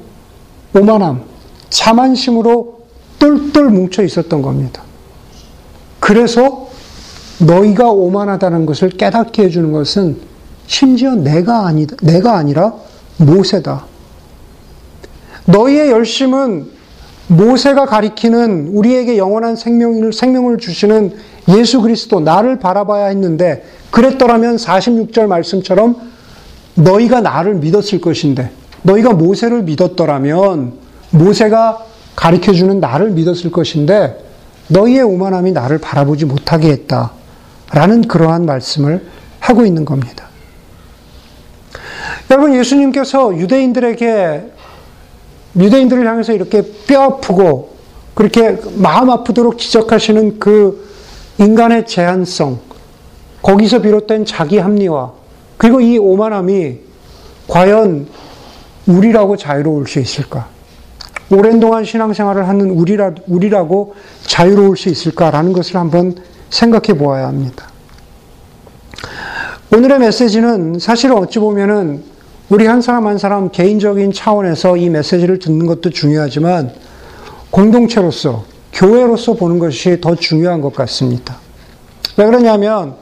[0.76, 1.24] 오만함,
[1.70, 2.82] 자만심으로
[3.20, 4.84] 똘똘 뭉쳐 있었던 겁니다.
[6.00, 6.68] 그래서
[7.40, 10.18] 너희가 오만하다는 것을 깨닫게 해주는 것은
[10.68, 12.74] 심지어 내가 아니다, 내가 아니라
[13.18, 13.86] 모세다.
[15.46, 16.68] 너희의 열심은
[17.28, 21.16] 모세가 가리키는 우리에게 영원한 생명을, 생명을 주시는
[21.50, 25.96] 예수 그리스도, 나를 바라봐야 했는데, 그랬더라면 46절 말씀처럼
[26.76, 28.52] 너희가 나를 믿었을 것인데,
[28.84, 30.74] 너희가 모세를 믿었더라면,
[31.12, 34.26] 모세가 가르쳐 주는 나를 믿었을 것인데,
[34.68, 37.12] 너희의 오만함이 나를 바라보지 못하게 했다.
[37.72, 39.06] 라는 그러한 말씀을
[39.40, 40.27] 하고 있는 겁니다.
[42.30, 44.52] 여러분, 예수님께서 유대인들에게,
[45.58, 47.78] 유대인들을 향해서 이렇게 뼈 아프고,
[48.14, 50.88] 그렇게 마음 아프도록 지적하시는 그
[51.38, 52.60] 인간의 제한성,
[53.42, 55.12] 거기서 비롯된 자기 합리화,
[55.58, 56.80] 그리고 이 오만함이
[57.48, 58.08] 과연
[58.88, 60.48] 우리라고 자유로울 수 있을까?
[61.30, 66.16] 오랜 동안 신앙생활을 하는 우리라, 우리라고 자유로울 수 있을까라는 것을 한번
[66.50, 67.70] 생각해 보아야 합니다.
[69.74, 72.04] 오늘의 메시지는 사실 어찌 보면은
[72.50, 76.72] 우리 한 사람 한 사람 개인적인 차원에서 이 메시지를 듣는 것도 중요하지만
[77.52, 81.40] 공동체로서, 교회로서 보는 것이 더 중요한 것 같습니다.
[82.16, 82.96] 왜 그러냐면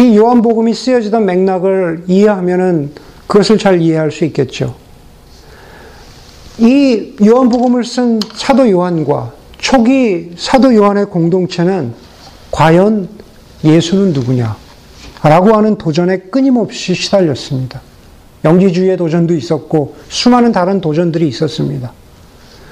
[0.00, 2.92] 이 요한복음이 쓰여지던 맥락을 이해하면은
[3.28, 4.74] 그것을 잘 이해할 수 있겠죠.
[6.58, 11.94] 이 요한복음을 쓴 사도 요한과 초기 사도 요한의 공동체는
[12.50, 13.08] 과연
[13.62, 14.56] 예수는 누구냐?
[15.22, 17.82] 라고 하는 도전에 끊임없이 시달렸습니다.
[18.44, 21.92] 영지주의의 도전도 있었고, 수많은 다른 도전들이 있었습니다.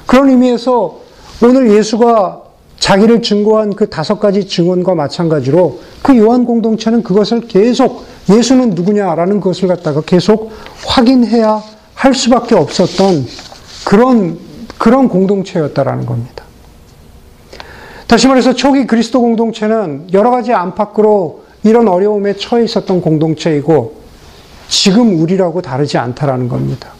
[0.07, 1.01] 그런 의미에서
[1.43, 2.43] 오늘 예수가
[2.79, 9.69] 자기를 증거한 그 다섯 가지 증언과 마찬가지로 그 요한 공동체는 그것을 계속 예수는 누구냐라는 것을
[9.69, 10.53] 갖다가 계속
[10.87, 11.63] 확인해야
[11.95, 13.27] 할 수밖에 없었던
[13.85, 14.39] 그런,
[14.79, 16.45] 그런 공동체였다라는 겁니다.
[18.07, 23.98] 다시 말해서 초기 그리스도 공동체는 여러 가지 안팎으로 이런 어려움에 처해 있었던 공동체이고
[24.69, 26.91] 지금 우리라고 다르지 않다라는 겁니다.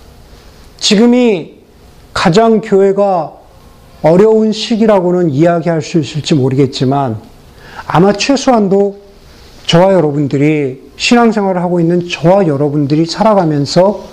[0.79, 1.59] 지금이
[2.13, 3.33] 가장 교회가
[4.03, 7.19] 어려운 시기라고는 이야기할 수 있을지 모르겠지만
[7.87, 8.99] 아마 최소한도
[9.67, 14.05] 저와 여러분들이 신앙생활을 하고 있는 저와 여러분들이 살아가면서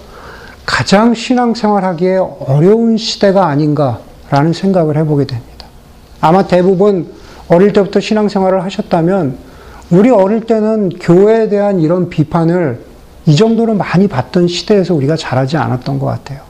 [0.65, 5.67] 가장 신앙생활하기에 어려운 시대가 아닌가라는 생각을 해보게 됩니다.
[6.19, 7.07] 아마 대부분
[7.47, 9.37] 어릴 때부터 신앙생활을 하셨다면
[9.91, 12.94] 우리 어릴 때는 교회에 대한 이런 비판을
[13.25, 16.41] 이 정도로 많이 받던 시대에서 우리가 잘하지 않았던 것 같아요.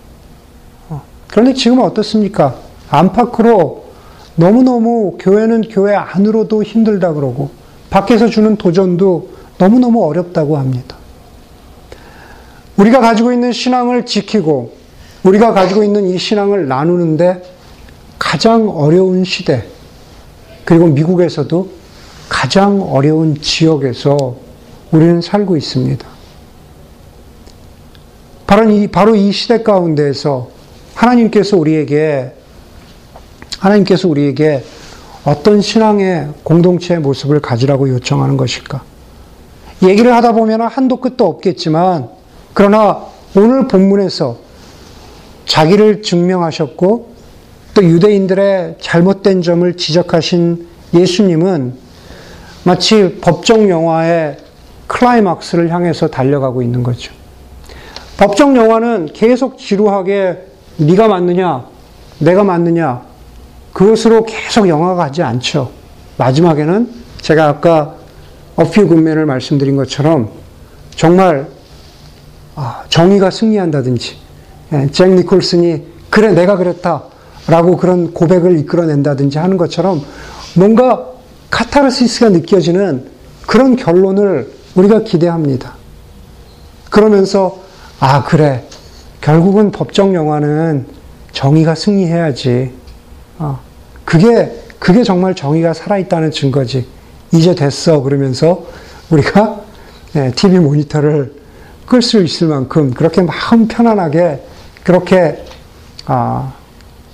[0.90, 1.02] 어.
[1.28, 2.56] 그런데 지금은 어떻습니까?
[2.90, 3.86] 안팎으로
[4.36, 7.52] 너무너무 교회는 교회 안으로도 힘들다 그러고
[7.90, 10.98] 밖에서 주는 도전도 너무너무 어렵다고 합니다.
[12.76, 14.74] 우리가 가지고 있는 신앙을 지키고
[15.24, 17.42] 우리가 가지고 있는 이 신앙을 나누는데
[18.20, 19.66] 가장 어려운 시대,
[20.66, 21.70] 그리고 미국에서도
[22.28, 24.36] 가장 어려운 지역에서
[24.92, 26.15] 우리는 살고 있습니다.
[28.48, 30.50] 바로 이, 바로 이 시대 가운데에서
[30.94, 32.32] 하나님께서 우리에게
[33.60, 34.64] 하나님께서 우리에게
[35.26, 38.84] 어떤 신앙의 공동체의 모습을 가지라고 요청하는 것일까?
[39.84, 42.10] 얘기를 하다 보면 한도 끝도 없겠지만,
[42.54, 43.06] 그러나
[43.36, 44.38] 오늘 본문에서
[45.46, 47.16] 자기를 증명하셨고,
[47.74, 51.74] 또 유대인들의 잘못된 점을 지적하신 예수님은
[52.64, 54.38] 마치 법정 영화의
[54.88, 57.12] 클라이막스를 향해서 달려가고 있는 거죠.
[58.18, 60.48] 법정 영화는 계속 지루하게
[60.78, 61.66] 네가 맞느냐,
[62.20, 63.02] 내가 맞느냐,
[63.74, 65.72] 그것으로 계속 영화가 가지 않죠.
[66.18, 66.90] 마지막에는
[67.22, 67.96] 제가 아까
[68.56, 70.30] 어퓨 군면을 말씀드린 것처럼
[70.96, 71.48] 정말
[72.56, 74.16] 아, 정의가 승리한다든지
[74.72, 77.04] 예, 잭 니콜슨이 그래 내가 그랬다
[77.48, 80.02] 라고 그런 고백을 이끌어낸다든지 하는 것처럼
[80.56, 81.06] 뭔가
[81.52, 83.08] 카타르시스가 느껴지는
[83.46, 85.74] 그런 결론을 우리가 기대합니다.
[86.90, 87.65] 그러면서
[88.00, 88.64] 아 그래
[89.22, 90.86] 결국은 법정 영화는
[91.32, 92.74] 정의가 승리해야지.
[93.40, 93.60] 어,
[94.04, 96.88] 그게 그게 정말 정의가 살아있다는 증거지.
[97.32, 98.66] 이제 됐어 그러면서
[99.10, 99.62] 우리가
[100.36, 101.34] TV 예, 모니터를
[101.86, 104.44] 끌 수 있을 만큼 그렇게 마음 편안하게
[104.84, 105.44] 그렇게
[106.06, 106.54] 아,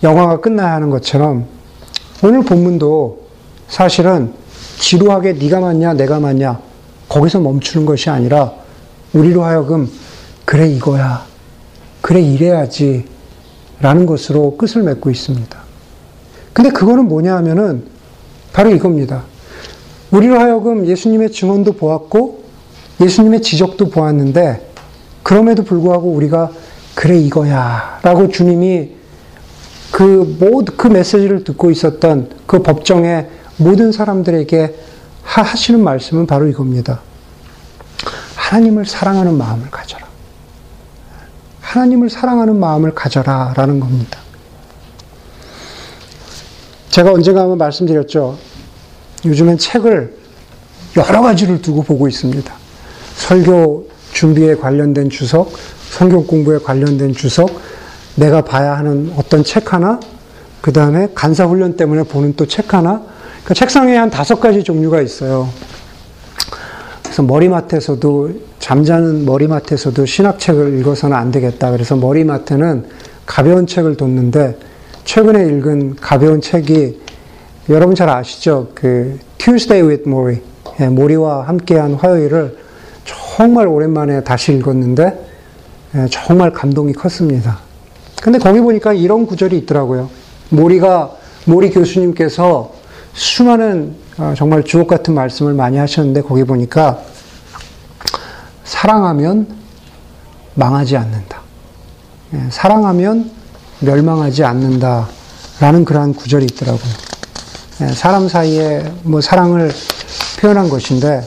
[0.04, 1.46] 영화가 끝나야 하는 것처럼
[2.24, 3.28] 오늘 본문도
[3.68, 4.34] 사실은
[4.78, 6.60] 지루하게 네가 맞냐 내가 맞냐
[7.10, 8.52] 거기서 멈추는 것이 아니라
[9.14, 9.90] 우리로 하여금
[10.52, 11.26] 그래 이거야
[12.02, 13.06] 그래 이래야지
[13.80, 15.58] 라는 것으로 끝을 맺고 있습니다.
[16.52, 17.86] 근데 그거는 뭐냐 하면은
[18.52, 19.24] 바로 이겁니다.
[20.12, 22.44] 우리로 하여금 예수님의 증언도 보았고
[23.00, 24.74] 예수님의 지적도 보았는데
[25.24, 26.52] 그럼에도 불구하고 우리가
[26.96, 28.90] 그래 이거야 라고 주님이
[29.94, 34.76] 그 모든 그 메시지를 듣고 있었던 그 법정의 모든 사람들에게
[35.24, 37.00] 하시는 말씀은 바로 이겁니다.
[38.36, 40.11] 하나님을 사랑하는 마음을 가져라.
[41.72, 44.20] 하나님을 사랑하는 마음을 가져라 라는 겁니다.
[46.90, 48.38] 제가 언젠가 한번 말씀드렸죠.
[49.24, 50.14] 요즘엔 책을
[50.98, 52.54] 여러 가지를 두고 보고 있습니다.
[53.16, 55.54] 설교 준비에 관련된 주석,
[55.90, 57.50] 성경 공부에 관련된 주석,
[58.16, 59.98] 내가 봐야 하는 어떤 책 하나,
[60.60, 63.02] 그 다음에 간사훈련 때문에 보는 또 책 하나,
[63.46, 65.48] 그 책상에 한 다섯 가지 종류가 있어요.
[67.12, 71.70] 그래서 머리맡에서도, 잠자는 머리맡에서도 신학책을 읽어서는 안 되겠다.
[71.72, 72.86] 그래서 머리맡에는
[73.26, 74.58] 가벼운 책을 뒀는데,
[75.04, 77.02] 최근에 읽은 가벼운 책이
[77.68, 78.70] 여러분 잘 아시죠?
[78.74, 80.40] 그 Tuesday with Mori,
[80.80, 82.58] 예, 모리와 함께한 화요일을
[83.04, 85.26] 정말 오랜만에 다시 읽었는데
[85.96, 87.60] 예, 정말 감동이 컸습니다.
[88.22, 90.10] 근데 거기 보니까 이런 구절이 있더라고요.
[90.50, 91.12] 모리가
[91.46, 92.81] 모리 교수님께서
[93.14, 97.02] 수많은 어, 정말 주옥 같은 말씀을 많이 하셨는데 거기 보니까
[98.64, 99.48] 사랑하면
[100.56, 101.42] 망하지 않는다.
[102.34, 103.32] 예, 사랑하면
[103.80, 105.08] 멸망하지 않는다
[105.60, 106.94] 라는 그러한 구절이 있더라고요.
[107.82, 109.72] 예, 사람 사이에 뭐 사랑을
[110.40, 111.24] 표현한 것인데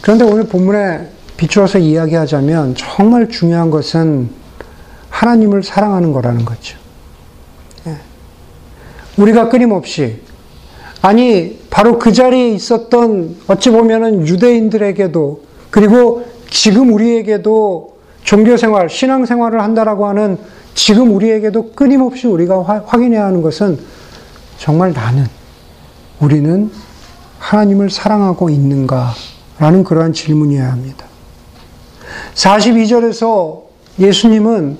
[0.00, 4.30] 그런데 오늘 본문에 비추어서 이야기하자면 정말 중요한 것은
[5.10, 6.76] 하나님을 사랑하는 거라는 거죠.
[7.86, 7.96] 예.
[9.16, 10.22] 우리가 끊임없이
[11.04, 19.60] 아니 바로 그 자리에 있었던 어찌 보면은 유대인들에게도 그리고 지금 우리에게도 종교 생활, 신앙 생활을
[19.60, 20.38] 한다라고 하는
[20.74, 23.78] 지금 우리에게도 끊임없이 우리가 확인해야 하는 것은
[24.56, 25.26] 정말 나는
[26.20, 26.70] 우리는
[27.38, 29.12] 하나님을 사랑하고 있는가?
[29.58, 31.04] 라는 그러한 질문이어야 합니다.
[32.34, 33.60] 42절에서
[33.98, 34.78] 예수님은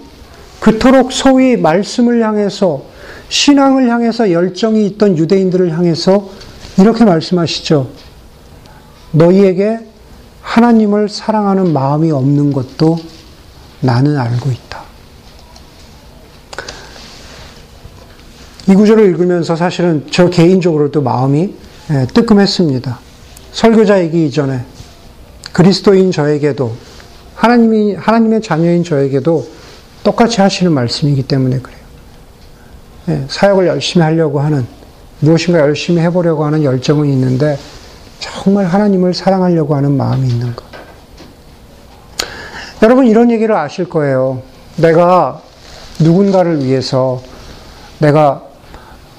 [0.60, 2.93] 그토록 소위 말씀을 향해서
[3.34, 6.30] 신앙을 향해서 열정이 있던 유대인들을 향해서
[6.78, 7.88] 이렇게 말씀하시죠.
[9.10, 9.80] 너희에게
[10.40, 12.96] 하나님을 사랑하는 마음이 없는 것도
[13.80, 14.84] 나는 알고 있다.
[18.68, 21.54] 이 구절을 읽으면서 사실은 저 개인적으로도 마음이
[21.90, 23.00] 예, 뜨끔했습니다.
[23.50, 24.64] 설교자이기 이전에
[25.52, 26.72] 그리스도인 저에게도
[27.34, 29.48] 하나님이 하나님의 자녀인 저에게도
[30.04, 31.83] 똑같이 하시는 말씀이기 때문에 그래요.
[33.08, 34.66] 예, 사역을 열심히 하려고 하는
[35.20, 37.58] 무엇인가 열심히 해보려고 하는 열정은 있는데
[38.18, 40.64] 정말 하나님을 사랑하려고 하는 마음이 있는 것.
[42.82, 44.42] 여러분 이런 얘기를 아실 거예요.
[44.76, 45.40] 내가
[46.00, 47.22] 누군가를 위해서
[47.98, 48.42] 내가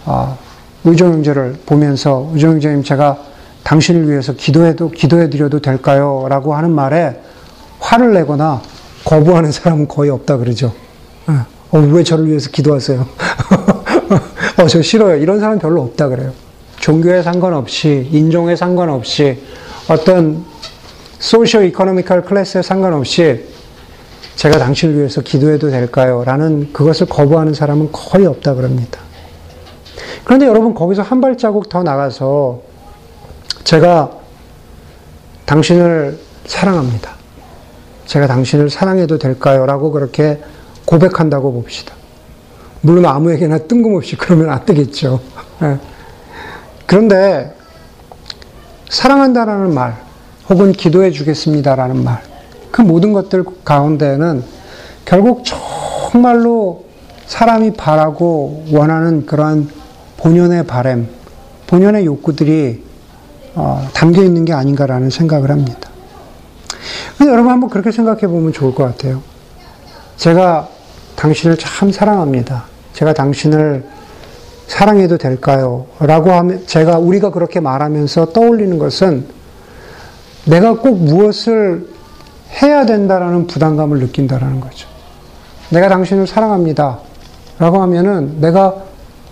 [0.05, 0.37] 아,
[0.83, 3.17] 의정 형제를 보면서 의정 형제님 제가
[3.63, 6.27] 당신을 위해서 기도해도 기도해 드려도 될까요?
[6.29, 7.19] 라고 하는 말에
[7.79, 8.61] 화를 내거나
[9.03, 10.73] 거부하는 사람은 거의 없다 그러죠.
[11.27, 13.07] 어, 어왜 저를 위해서 기도하세요?
[14.57, 15.17] 어, 저 싫어요.
[15.17, 16.31] 이런 사람 별로 없다 그래요.
[16.79, 19.41] 종교에 상관없이, 인종에 상관없이,
[19.89, 20.45] 어떤
[21.19, 23.45] 소시오 이코노미컬 클래스에 상관없이
[24.35, 26.23] 제가 당신을 위해서 기도해도 될까요?
[26.25, 28.99] 라는 그것을 거부하는 사람은 거의 없다 그럽니다.
[30.23, 32.61] 그런데 여러분, 거기서 한 발자국 더 나가서
[33.63, 34.11] 제가
[35.45, 37.11] 당신을 사랑합니다.
[38.05, 39.65] 제가 당신을 사랑해도 될까요?
[39.65, 40.39] 라고 그렇게
[40.85, 41.93] 고백한다고 봅시다.
[42.85, 45.19] 물론 아무에게나 뜬금없이 그러면 안 되겠죠.
[45.63, 45.79] 예.
[46.85, 47.55] 그런데
[48.89, 49.97] 사랑한다라는 말,
[50.47, 52.21] 혹은 기도해 주겠습니다라는 말,
[52.69, 54.43] 그 모든 것들 가운데는
[55.03, 56.85] 결국 정말로
[57.25, 59.67] 사람이 바라고 원하는 그러한
[60.17, 61.07] 본연의 바램,
[61.65, 62.83] 본연의 욕구들이
[63.55, 65.89] 어, 담겨 있는 게 아닌가라는 생각을 합니다.
[67.17, 69.23] 근데 여러분 한번 그렇게 생각해 보면 좋을 것 같아요.
[70.17, 70.69] 제가
[71.15, 72.74] 당신을 참 사랑합니다.
[72.95, 73.83] 제가 당신을
[74.67, 75.85] 사랑해도 될까요?
[75.99, 79.25] 라고 하면, 제가, 우리가 그렇게 말하면서 떠올리는 것은
[80.45, 81.87] 내가 꼭 무엇을
[82.61, 84.87] 해야 된다라는 부담감을 느낀다라는 거죠.
[85.69, 86.99] 내가 당신을 사랑합니다.
[87.59, 88.75] 라고 하면은 내가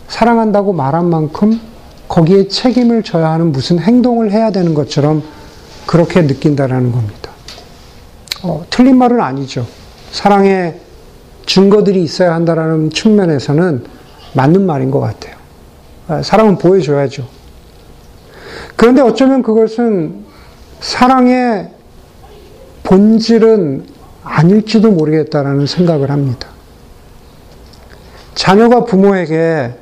[0.09, 1.59] 사랑한다고 말한 만큼
[2.07, 5.23] 거기에 책임을 져야 하는 무슨 행동을 해야 되는 것처럼
[5.85, 7.31] 그렇게 느낀다라는 겁니다.
[8.43, 9.65] 어, 틀린 말은 아니죠.
[10.11, 10.79] 사랑의
[11.45, 13.83] 증거들이 있어야 한다라는 측면에서는
[14.33, 15.35] 맞는 말인 것 같아요.
[16.07, 17.27] 아, 사랑은 보여줘야죠.
[18.75, 20.25] 그런데 어쩌면 그것은
[20.79, 21.69] 사랑의
[22.83, 23.85] 본질은
[24.23, 26.47] 아닐지도 모르겠다라는 생각을 합니다.
[28.35, 29.73] 자녀가 부모에게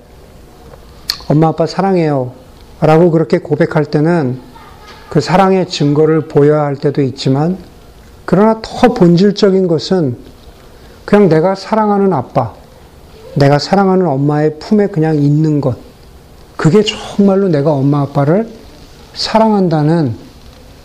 [1.27, 2.33] 엄마 아빠 사랑해요
[2.81, 4.39] 라고 그렇게 고백할 때는
[5.09, 7.57] 그 사랑의 증거를 보여야 할 때도 있지만
[8.25, 10.17] 그러나 더 본질적인 것은
[11.11, 12.53] 그냥 내가 사랑하는 아빠,
[13.35, 15.77] 내가 사랑하는 엄마의 품에 그냥 있는 것.
[16.55, 18.49] 그게 정말로 내가 엄마 아빠를
[19.13, 20.15] 사랑한다는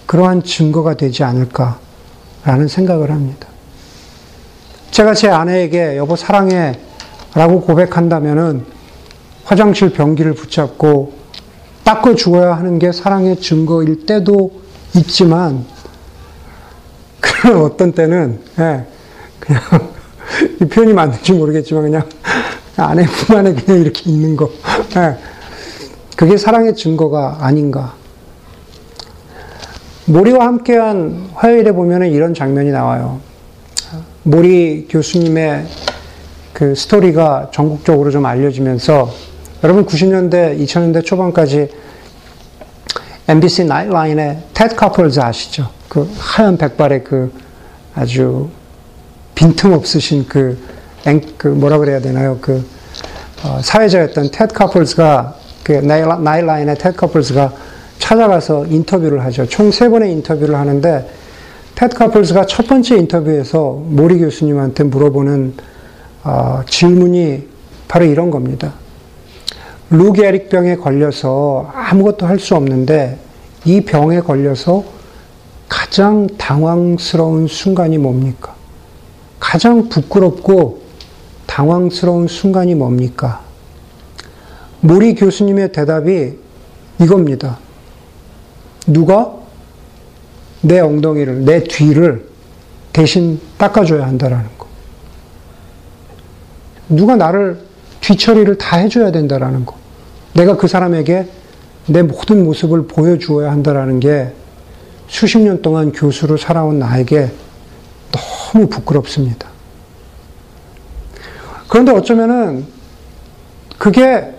[0.07, 3.47] 그러한 증거가 되지 않을까라는 생각을 합니다.
[4.91, 6.77] 제가 제 아내에게 여보 사랑해
[7.33, 8.67] 라고 고백한다면은
[9.45, 11.13] 화장실 변기를 붙잡고
[11.85, 14.51] 닦아 주어야 하는 게 사랑의 증거일 때도
[14.97, 15.65] 있지만
[17.21, 18.87] 그런 어떤 때는 예,
[19.39, 19.96] 그냥
[20.61, 22.09] 이 표현이 맞는지 모르겠지만 그냥
[22.77, 24.51] 아내 품 안에 그냥 이렇게 있는 거.
[24.97, 25.17] 예.
[26.17, 27.95] 그게 사랑의 증거가 아닌가.
[30.07, 33.21] 모리와 함께한 화요일에 보면 이런 장면이 나와요.
[34.23, 35.67] 모리 교수님의
[36.53, 39.11] 그 스토리가 전국적으로 좀 알려지면서
[39.63, 41.69] 여러분 90년대, 2000년대 초반까지
[43.29, 45.69] MBC 나이트라인의 테드 카플즈 아시죠?
[45.89, 47.33] 그 하얀 백발의 그
[47.95, 48.49] 아주
[49.37, 50.59] 빈틈없으신 그,
[51.07, 52.39] 앵, 그 뭐라 그래야 되나요?
[52.41, 52.67] 그
[53.45, 57.53] 어, 사회자였던 테드 카플스가 그 Nightline의 테드 카플스가
[57.99, 59.47] 찾아가서 인터뷰를 하죠.
[59.47, 61.09] 총 세 번의 인터뷰를 하는데
[61.77, 65.55] 테드 카플스가 첫 번째 인터뷰에서 모리 교수님한테 물어보는
[66.25, 67.47] 어, 질문이
[67.87, 68.73] 바로 이런 겁니다.
[69.91, 73.19] 루게릭 병에 걸려서 아무것도 할 수 없는데
[73.65, 74.83] 이 병에 걸려서
[75.69, 78.56] 가장 당황스러운 순간이 뭡니까?
[79.39, 80.83] 가장 부끄럽고
[81.47, 83.43] 당황스러운 순간이 뭡니까?
[84.81, 86.39] 모리 교수님의 대답이
[87.01, 87.59] 이겁니다.
[88.87, 89.35] 누가
[90.63, 92.29] 내 엉덩이를, 내 뒤를
[92.93, 94.67] 대신 닦아줘야 한다라는 거.
[96.89, 97.61] 누가 나를
[98.01, 99.77] 뒤처리를 다 해줘야 된다라는 거.
[100.35, 101.29] 내가 그 사람에게
[101.87, 104.33] 내 모든 모습을 보여주어야 한다라는 게
[105.09, 107.31] 수십 년 동안 교수로 살아온 나에게
[108.57, 109.49] 너무 부끄럽습니다.
[111.69, 112.65] 그런데 어쩌면은
[113.79, 114.33] 그게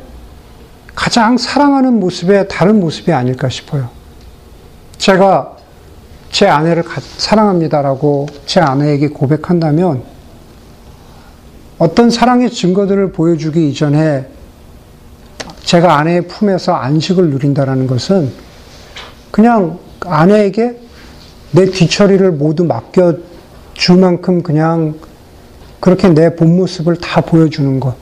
[0.95, 3.89] 가장 사랑하는 모습의 다른 모습이 아닐까 싶어요.
[4.97, 5.55] 제가
[6.31, 6.83] 제 아내를
[7.17, 10.01] 사랑합니다라고 제 아내에게 고백한다면
[11.77, 14.27] 어떤 사랑의 증거들을 보여주기 이전에
[15.63, 18.31] 제가 아내의 품에서 안식을 누린다라는 것은
[19.29, 20.79] 그냥 아내에게
[21.51, 23.36] 내 뒤처리를 모두 맡겨
[23.77, 24.95] 줄 만큼 그냥
[25.79, 27.95] 그렇게 내 본 모습을 다 보여주는 것.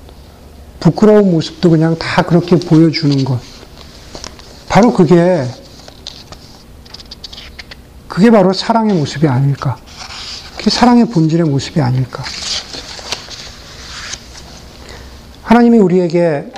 [0.80, 3.40] 부끄러운 모습도 그냥 다 그렇게 보여주는 것.
[4.70, 5.46] 바로 그게,
[8.08, 9.78] 그게 바로 사랑의 모습이 아닐까.
[10.58, 12.24] 그게 사랑의 본질의 모습이 아닐까.
[15.44, 16.52] 하나님이 우리에게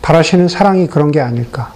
[0.00, 1.74] 바라시는 사랑이 그런 게 아닐까.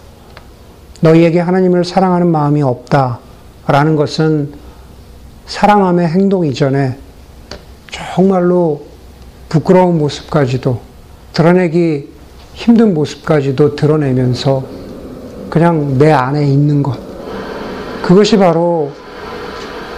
[1.01, 3.19] 너희에게 하나님을 사랑하는 마음이 없다.
[3.67, 4.55] 라는 것은
[5.47, 6.97] 사랑함의 행동 이전에
[7.91, 8.83] 정말로
[9.49, 10.81] 부끄러운 모습까지도
[11.33, 12.11] 드러내기
[12.55, 14.65] 힘든 모습까지도 드러내면서
[15.49, 16.99] 그냥 내 안에 있는 것.
[18.03, 18.91] 그것이 바로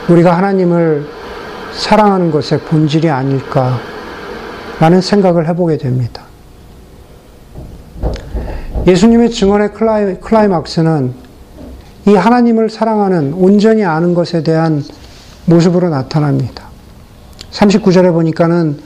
[0.09, 1.07] 우리가 하나님을
[1.73, 3.81] 사랑하는 것의 본질이 아닐까라는
[5.01, 6.25] 생각을 해보게 됩니다.
[8.87, 11.13] 예수님의 증언의 클라이, 클라이막스는
[12.07, 14.83] 이 하나님을 사랑하는 온전히 아는 것에 대한
[15.49, 16.69] 모습으로 나타납니다.
[17.53, 18.79] 39절에 보니까는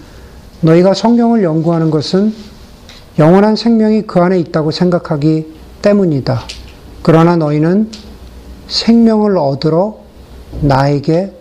[0.61, 2.33] 너희가 성경을 연구하는 것은
[3.19, 5.53] 영원한 생명이 그 안에 있다고 생각하기
[5.83, 6.41] 때문이다.
[7.03, 7.91] 그러나 너희는
[8.69, 9.99] 생명을 얻으러
[10.61, 11.33] 나에게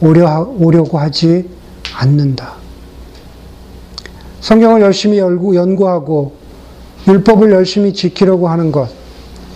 [0.00, 1.48] 오려고 하지
[1.94, 2.54] 않는다.
[4.40, 6.34] 성경을 열심히 연구하고
[7.06, 8.88] 율법을 열심히 지키려고 하는 것,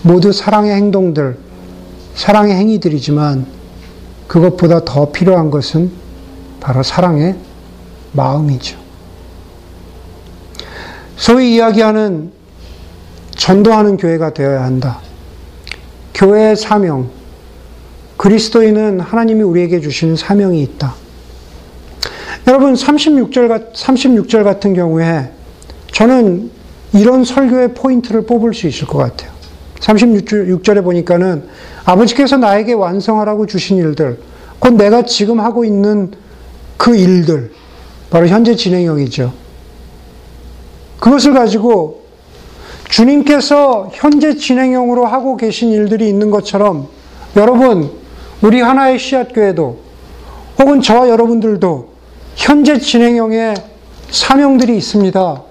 [0.03, 1.37] 모두 사랑의 행동들,
[2.15, 3.54] 사랑의 행위들이지만
[4.27, 5.91] 그것보다 더 필요한 것은
[6.59, 7.35] 바로 사랑의
[8.13, 8.77] 마음이죠.
[11.15, 12.31] 소위 이야기하는
[13.35, 14.99] 전도하는 교회가 되어야 한다.
[16.13, 17.09] 교회의 사명,
[18.17, 20.95] 그리스도인은 하나님이 우리에게 주시는 사명이 있다.
[22.47, 25.31] 여러분, 36절, 36절 같은 경우에
[25.91, 26.51] 저는
[26.93, 29.34] 이런 설교의 포인트를 뽑을 수 있을 것 같아요.
[29.85, 31.47] 36절에 보니까는
[31.85, 34.19] 아버지께서 나에게 완성하라고 주신 일들,
[34.59, 36.11] 곧 내가 지금 하고 있는
[36.77, 37.51] 그 일들,
[38.09, 39.31] 바로 현재 진행형이죠.
[40.99, 42.05] 그것을 가지고
[42.89, 46.87] 주님께서 현재 진행형으로 하고 계신 일들이 있는 것처럼
[47.35, 47.91] 여러분,
[48.41, 49.79] 우리 하나의 씨앗교회도
[50.59, 51.89] 혹은 저와 여러분들도
[52.35, 53.55] 현재 진행형의
[54.09, 55.41] 사명들이 있습니다.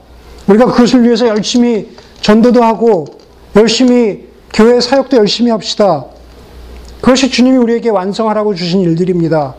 [0.48, 3.23] 우리가 그것을 위해서 열심히 전도도 하고
[3.56, 6.06] 열심히 교회 사역도 열심히 합시다.
[7.00, 9.54] 그것이 주님이 우리에게 완성하라고 주신 일들입니다.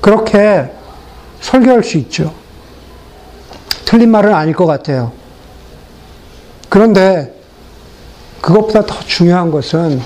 [0.00, 0.70] 그렇게
[1.40, 2.34] 설교할 수 있죠.
[3.84, 5.12] 틀린 말은 아닐 것 같아요.
[6.68, 7.34] 그런데
[8.40, 10.02] 그것보다 더 중요한 것은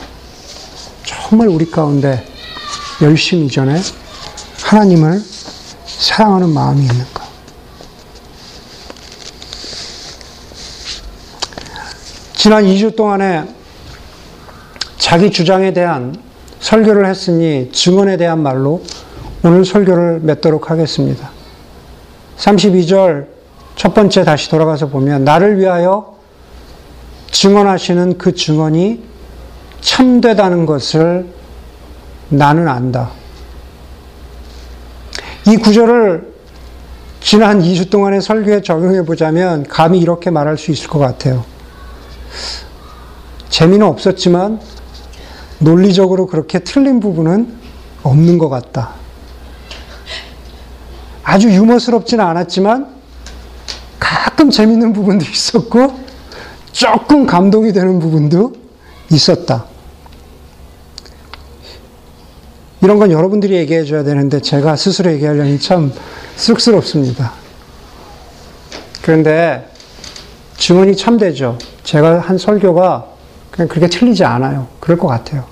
[1.05, 2.25] 정말 우리 가운데
[3.01, 3.81] 열심히 전에
[4.63, 5.23] 하나님을
[5.87, 7.18] 사랑하는 마음이 있는가.
[12.49, 13.45] 지난 2주 동안에
[14.97, 16.17] 자기 주장에 대한
[16.61, 18.83] 설교를 했으니 증언에 대한 말로
[19.45, 21.29] 오늘 설교를 맺도록 하겠습니다.
[22.39, 23.27] 32절
[23.77, 26.17] 첫 번째 다시 돌아가서 보면 나를 위하여
[27.33, 29.03] 증언하시는 그 증언이
[29.83, 31.27] 참되다는 것을
[32.31, 33.11] 나는 안다.
[35.47, 36.33] 이 구절을
[37.21, 41.58] 지난 2주 동안의 설교에 적용해 보자면 감히 이렇게 말할 수 있을 것 같아요.
[43.49, 44.61] 재미는 없었지만
[45.59, 47.53] 논리적으로 그렇게 틀린 부분은
[48.03, 48.95] 없는 것 같다.
[51.25, 52.97] 아주 유머스럽지는 않았지만
[53.99, 55.99] 가끔 재밌는 부분도 있었고
[56.73, 58.55] 조금 감동이 되는 부분도
[59.11, 59.67] 있었다.
[62.81, 65.93] 이런 건 여러분들이 얘기해 줘야 되는데 제가 스스로 얘기하려니 참
[66.37, 67.33] 쑥스럽습니다.
[69.03, 69.69] 그런데
[70.57, 71.59] 증언이 참되죠.
[71.89, 73.07] 제가 한 설교가
[73.51, 74.67] 그냥 그렇게 틀리지 않아요.
[74.79, 75.45] 그럴 것 같아요.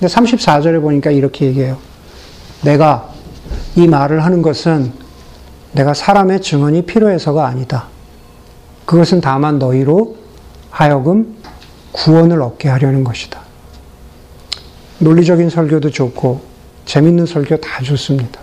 [0.00, 1.78] 근데 34절에 보니까 이렇게 얘기해요.
[2.62, 3.08] 내가
[3.76, 4.92] 이 말을 하는 것은
[5.70, 7.86] 내가 사람의 증언이 필요해서가 아니다.
[8.84, 10.16] 그것은 다만 너희로
[10.70, 11.36] 하여금
[11.92, 13.40] 구원을 얻게 하려는 것이다.
[14.98, 16.40] 논리적인 설교도 좋고
[16.84, 18.40] 재밌는 설교 다 좋습니다.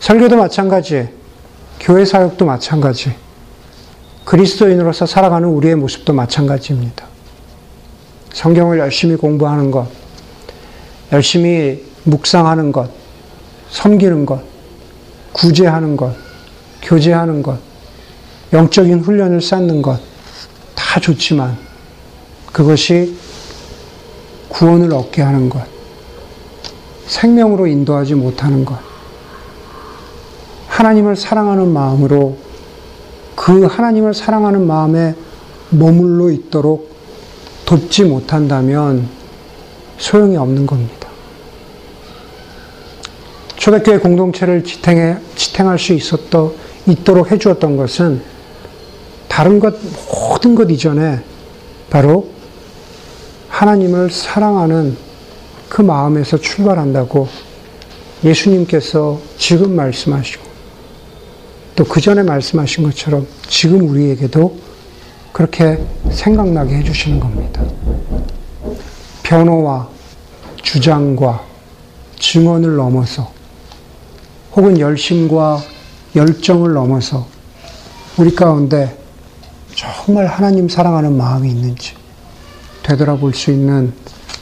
[0.00, 1.10] 설교도 마찬가지,
[1.78, 3.14] 교회 사역도 마찬가지,
[4.24, 7.06] 그리스도인으로서 살아가는 우리의 모습도 마찬가지입니다.
[8.32, 9.88] 성경을 열심히 공부하는 것,
[11.12, 12.90] 열심히 묵상하는 것,
[13.70, 14.42] 섬기는 것,
[15.32, 16.14] 구제하는 것,
[16.82, 17.58] 교제하는 것,
[18.52, 20.00] 영적인 훈련을 쌓는 것,
[20.74, 21.56] 다 좋지만
[22.52, 23.16] 그것이
[24.48, 25.66] 구원을 얻게 하는 것,
[27.06, 28.78] 생명으로 인도하지 못하는 것,
[30.68, 32.38] 하나님을 사랑하는 마음으로
[33.34, 35.14] 그 하나님을 사랑하는 마음에
[35.70, 36.92] 머물러 있도록
[37.64, 39.08] 돕지 못한다면
[39.98, 41.08] 소용이 없는 겁니다.
[43.56, 46.52] 초대교회 공동체를 지탱해, 지탱할 수 있었던,
[46.88, 48.22] 있도록 해주었던 것은
[49.28, 49.76] 다른 것,
[50.10, 51.20] 모든 것 이전에
[51.88, 52.28] 바로
[53.48, 54.96] 하나님을 사랑하는
[55.68, 57.28] 그 마음에서 출발한다고
[58.24, 60.51] 예수님께서 지금 말씀하시고
[61.74, 64.58] 또 그 전에 말씀하신 것처럼 지금 우리에게도
[65.32, 65.78] 그렇게
[66.10, 67.62] 생각나게 해주시는 겁니다.
[69.22, 69.88] 변호와
[70.62, 71.44] 주장과
[72.18, 73.32] 증언을 넘어서
[74.54, 75.62] 혹은 열심과
[76.14, 77.26] 열정을 넘어서
[78.18, 78.98] 우리 가운데
[79.74, 81.94] 정말 하나님 사랑하는 마음이 있는지
[82.82, 83.94] 되돌아볼 수 있는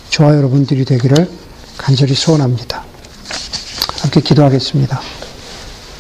[0.09, 1.31] 저와 여러분들이 되기를
[1.79, 2.83] 간절히 소원합니다.
[4.01, 5.20] 그렇게 기도하겠습니다.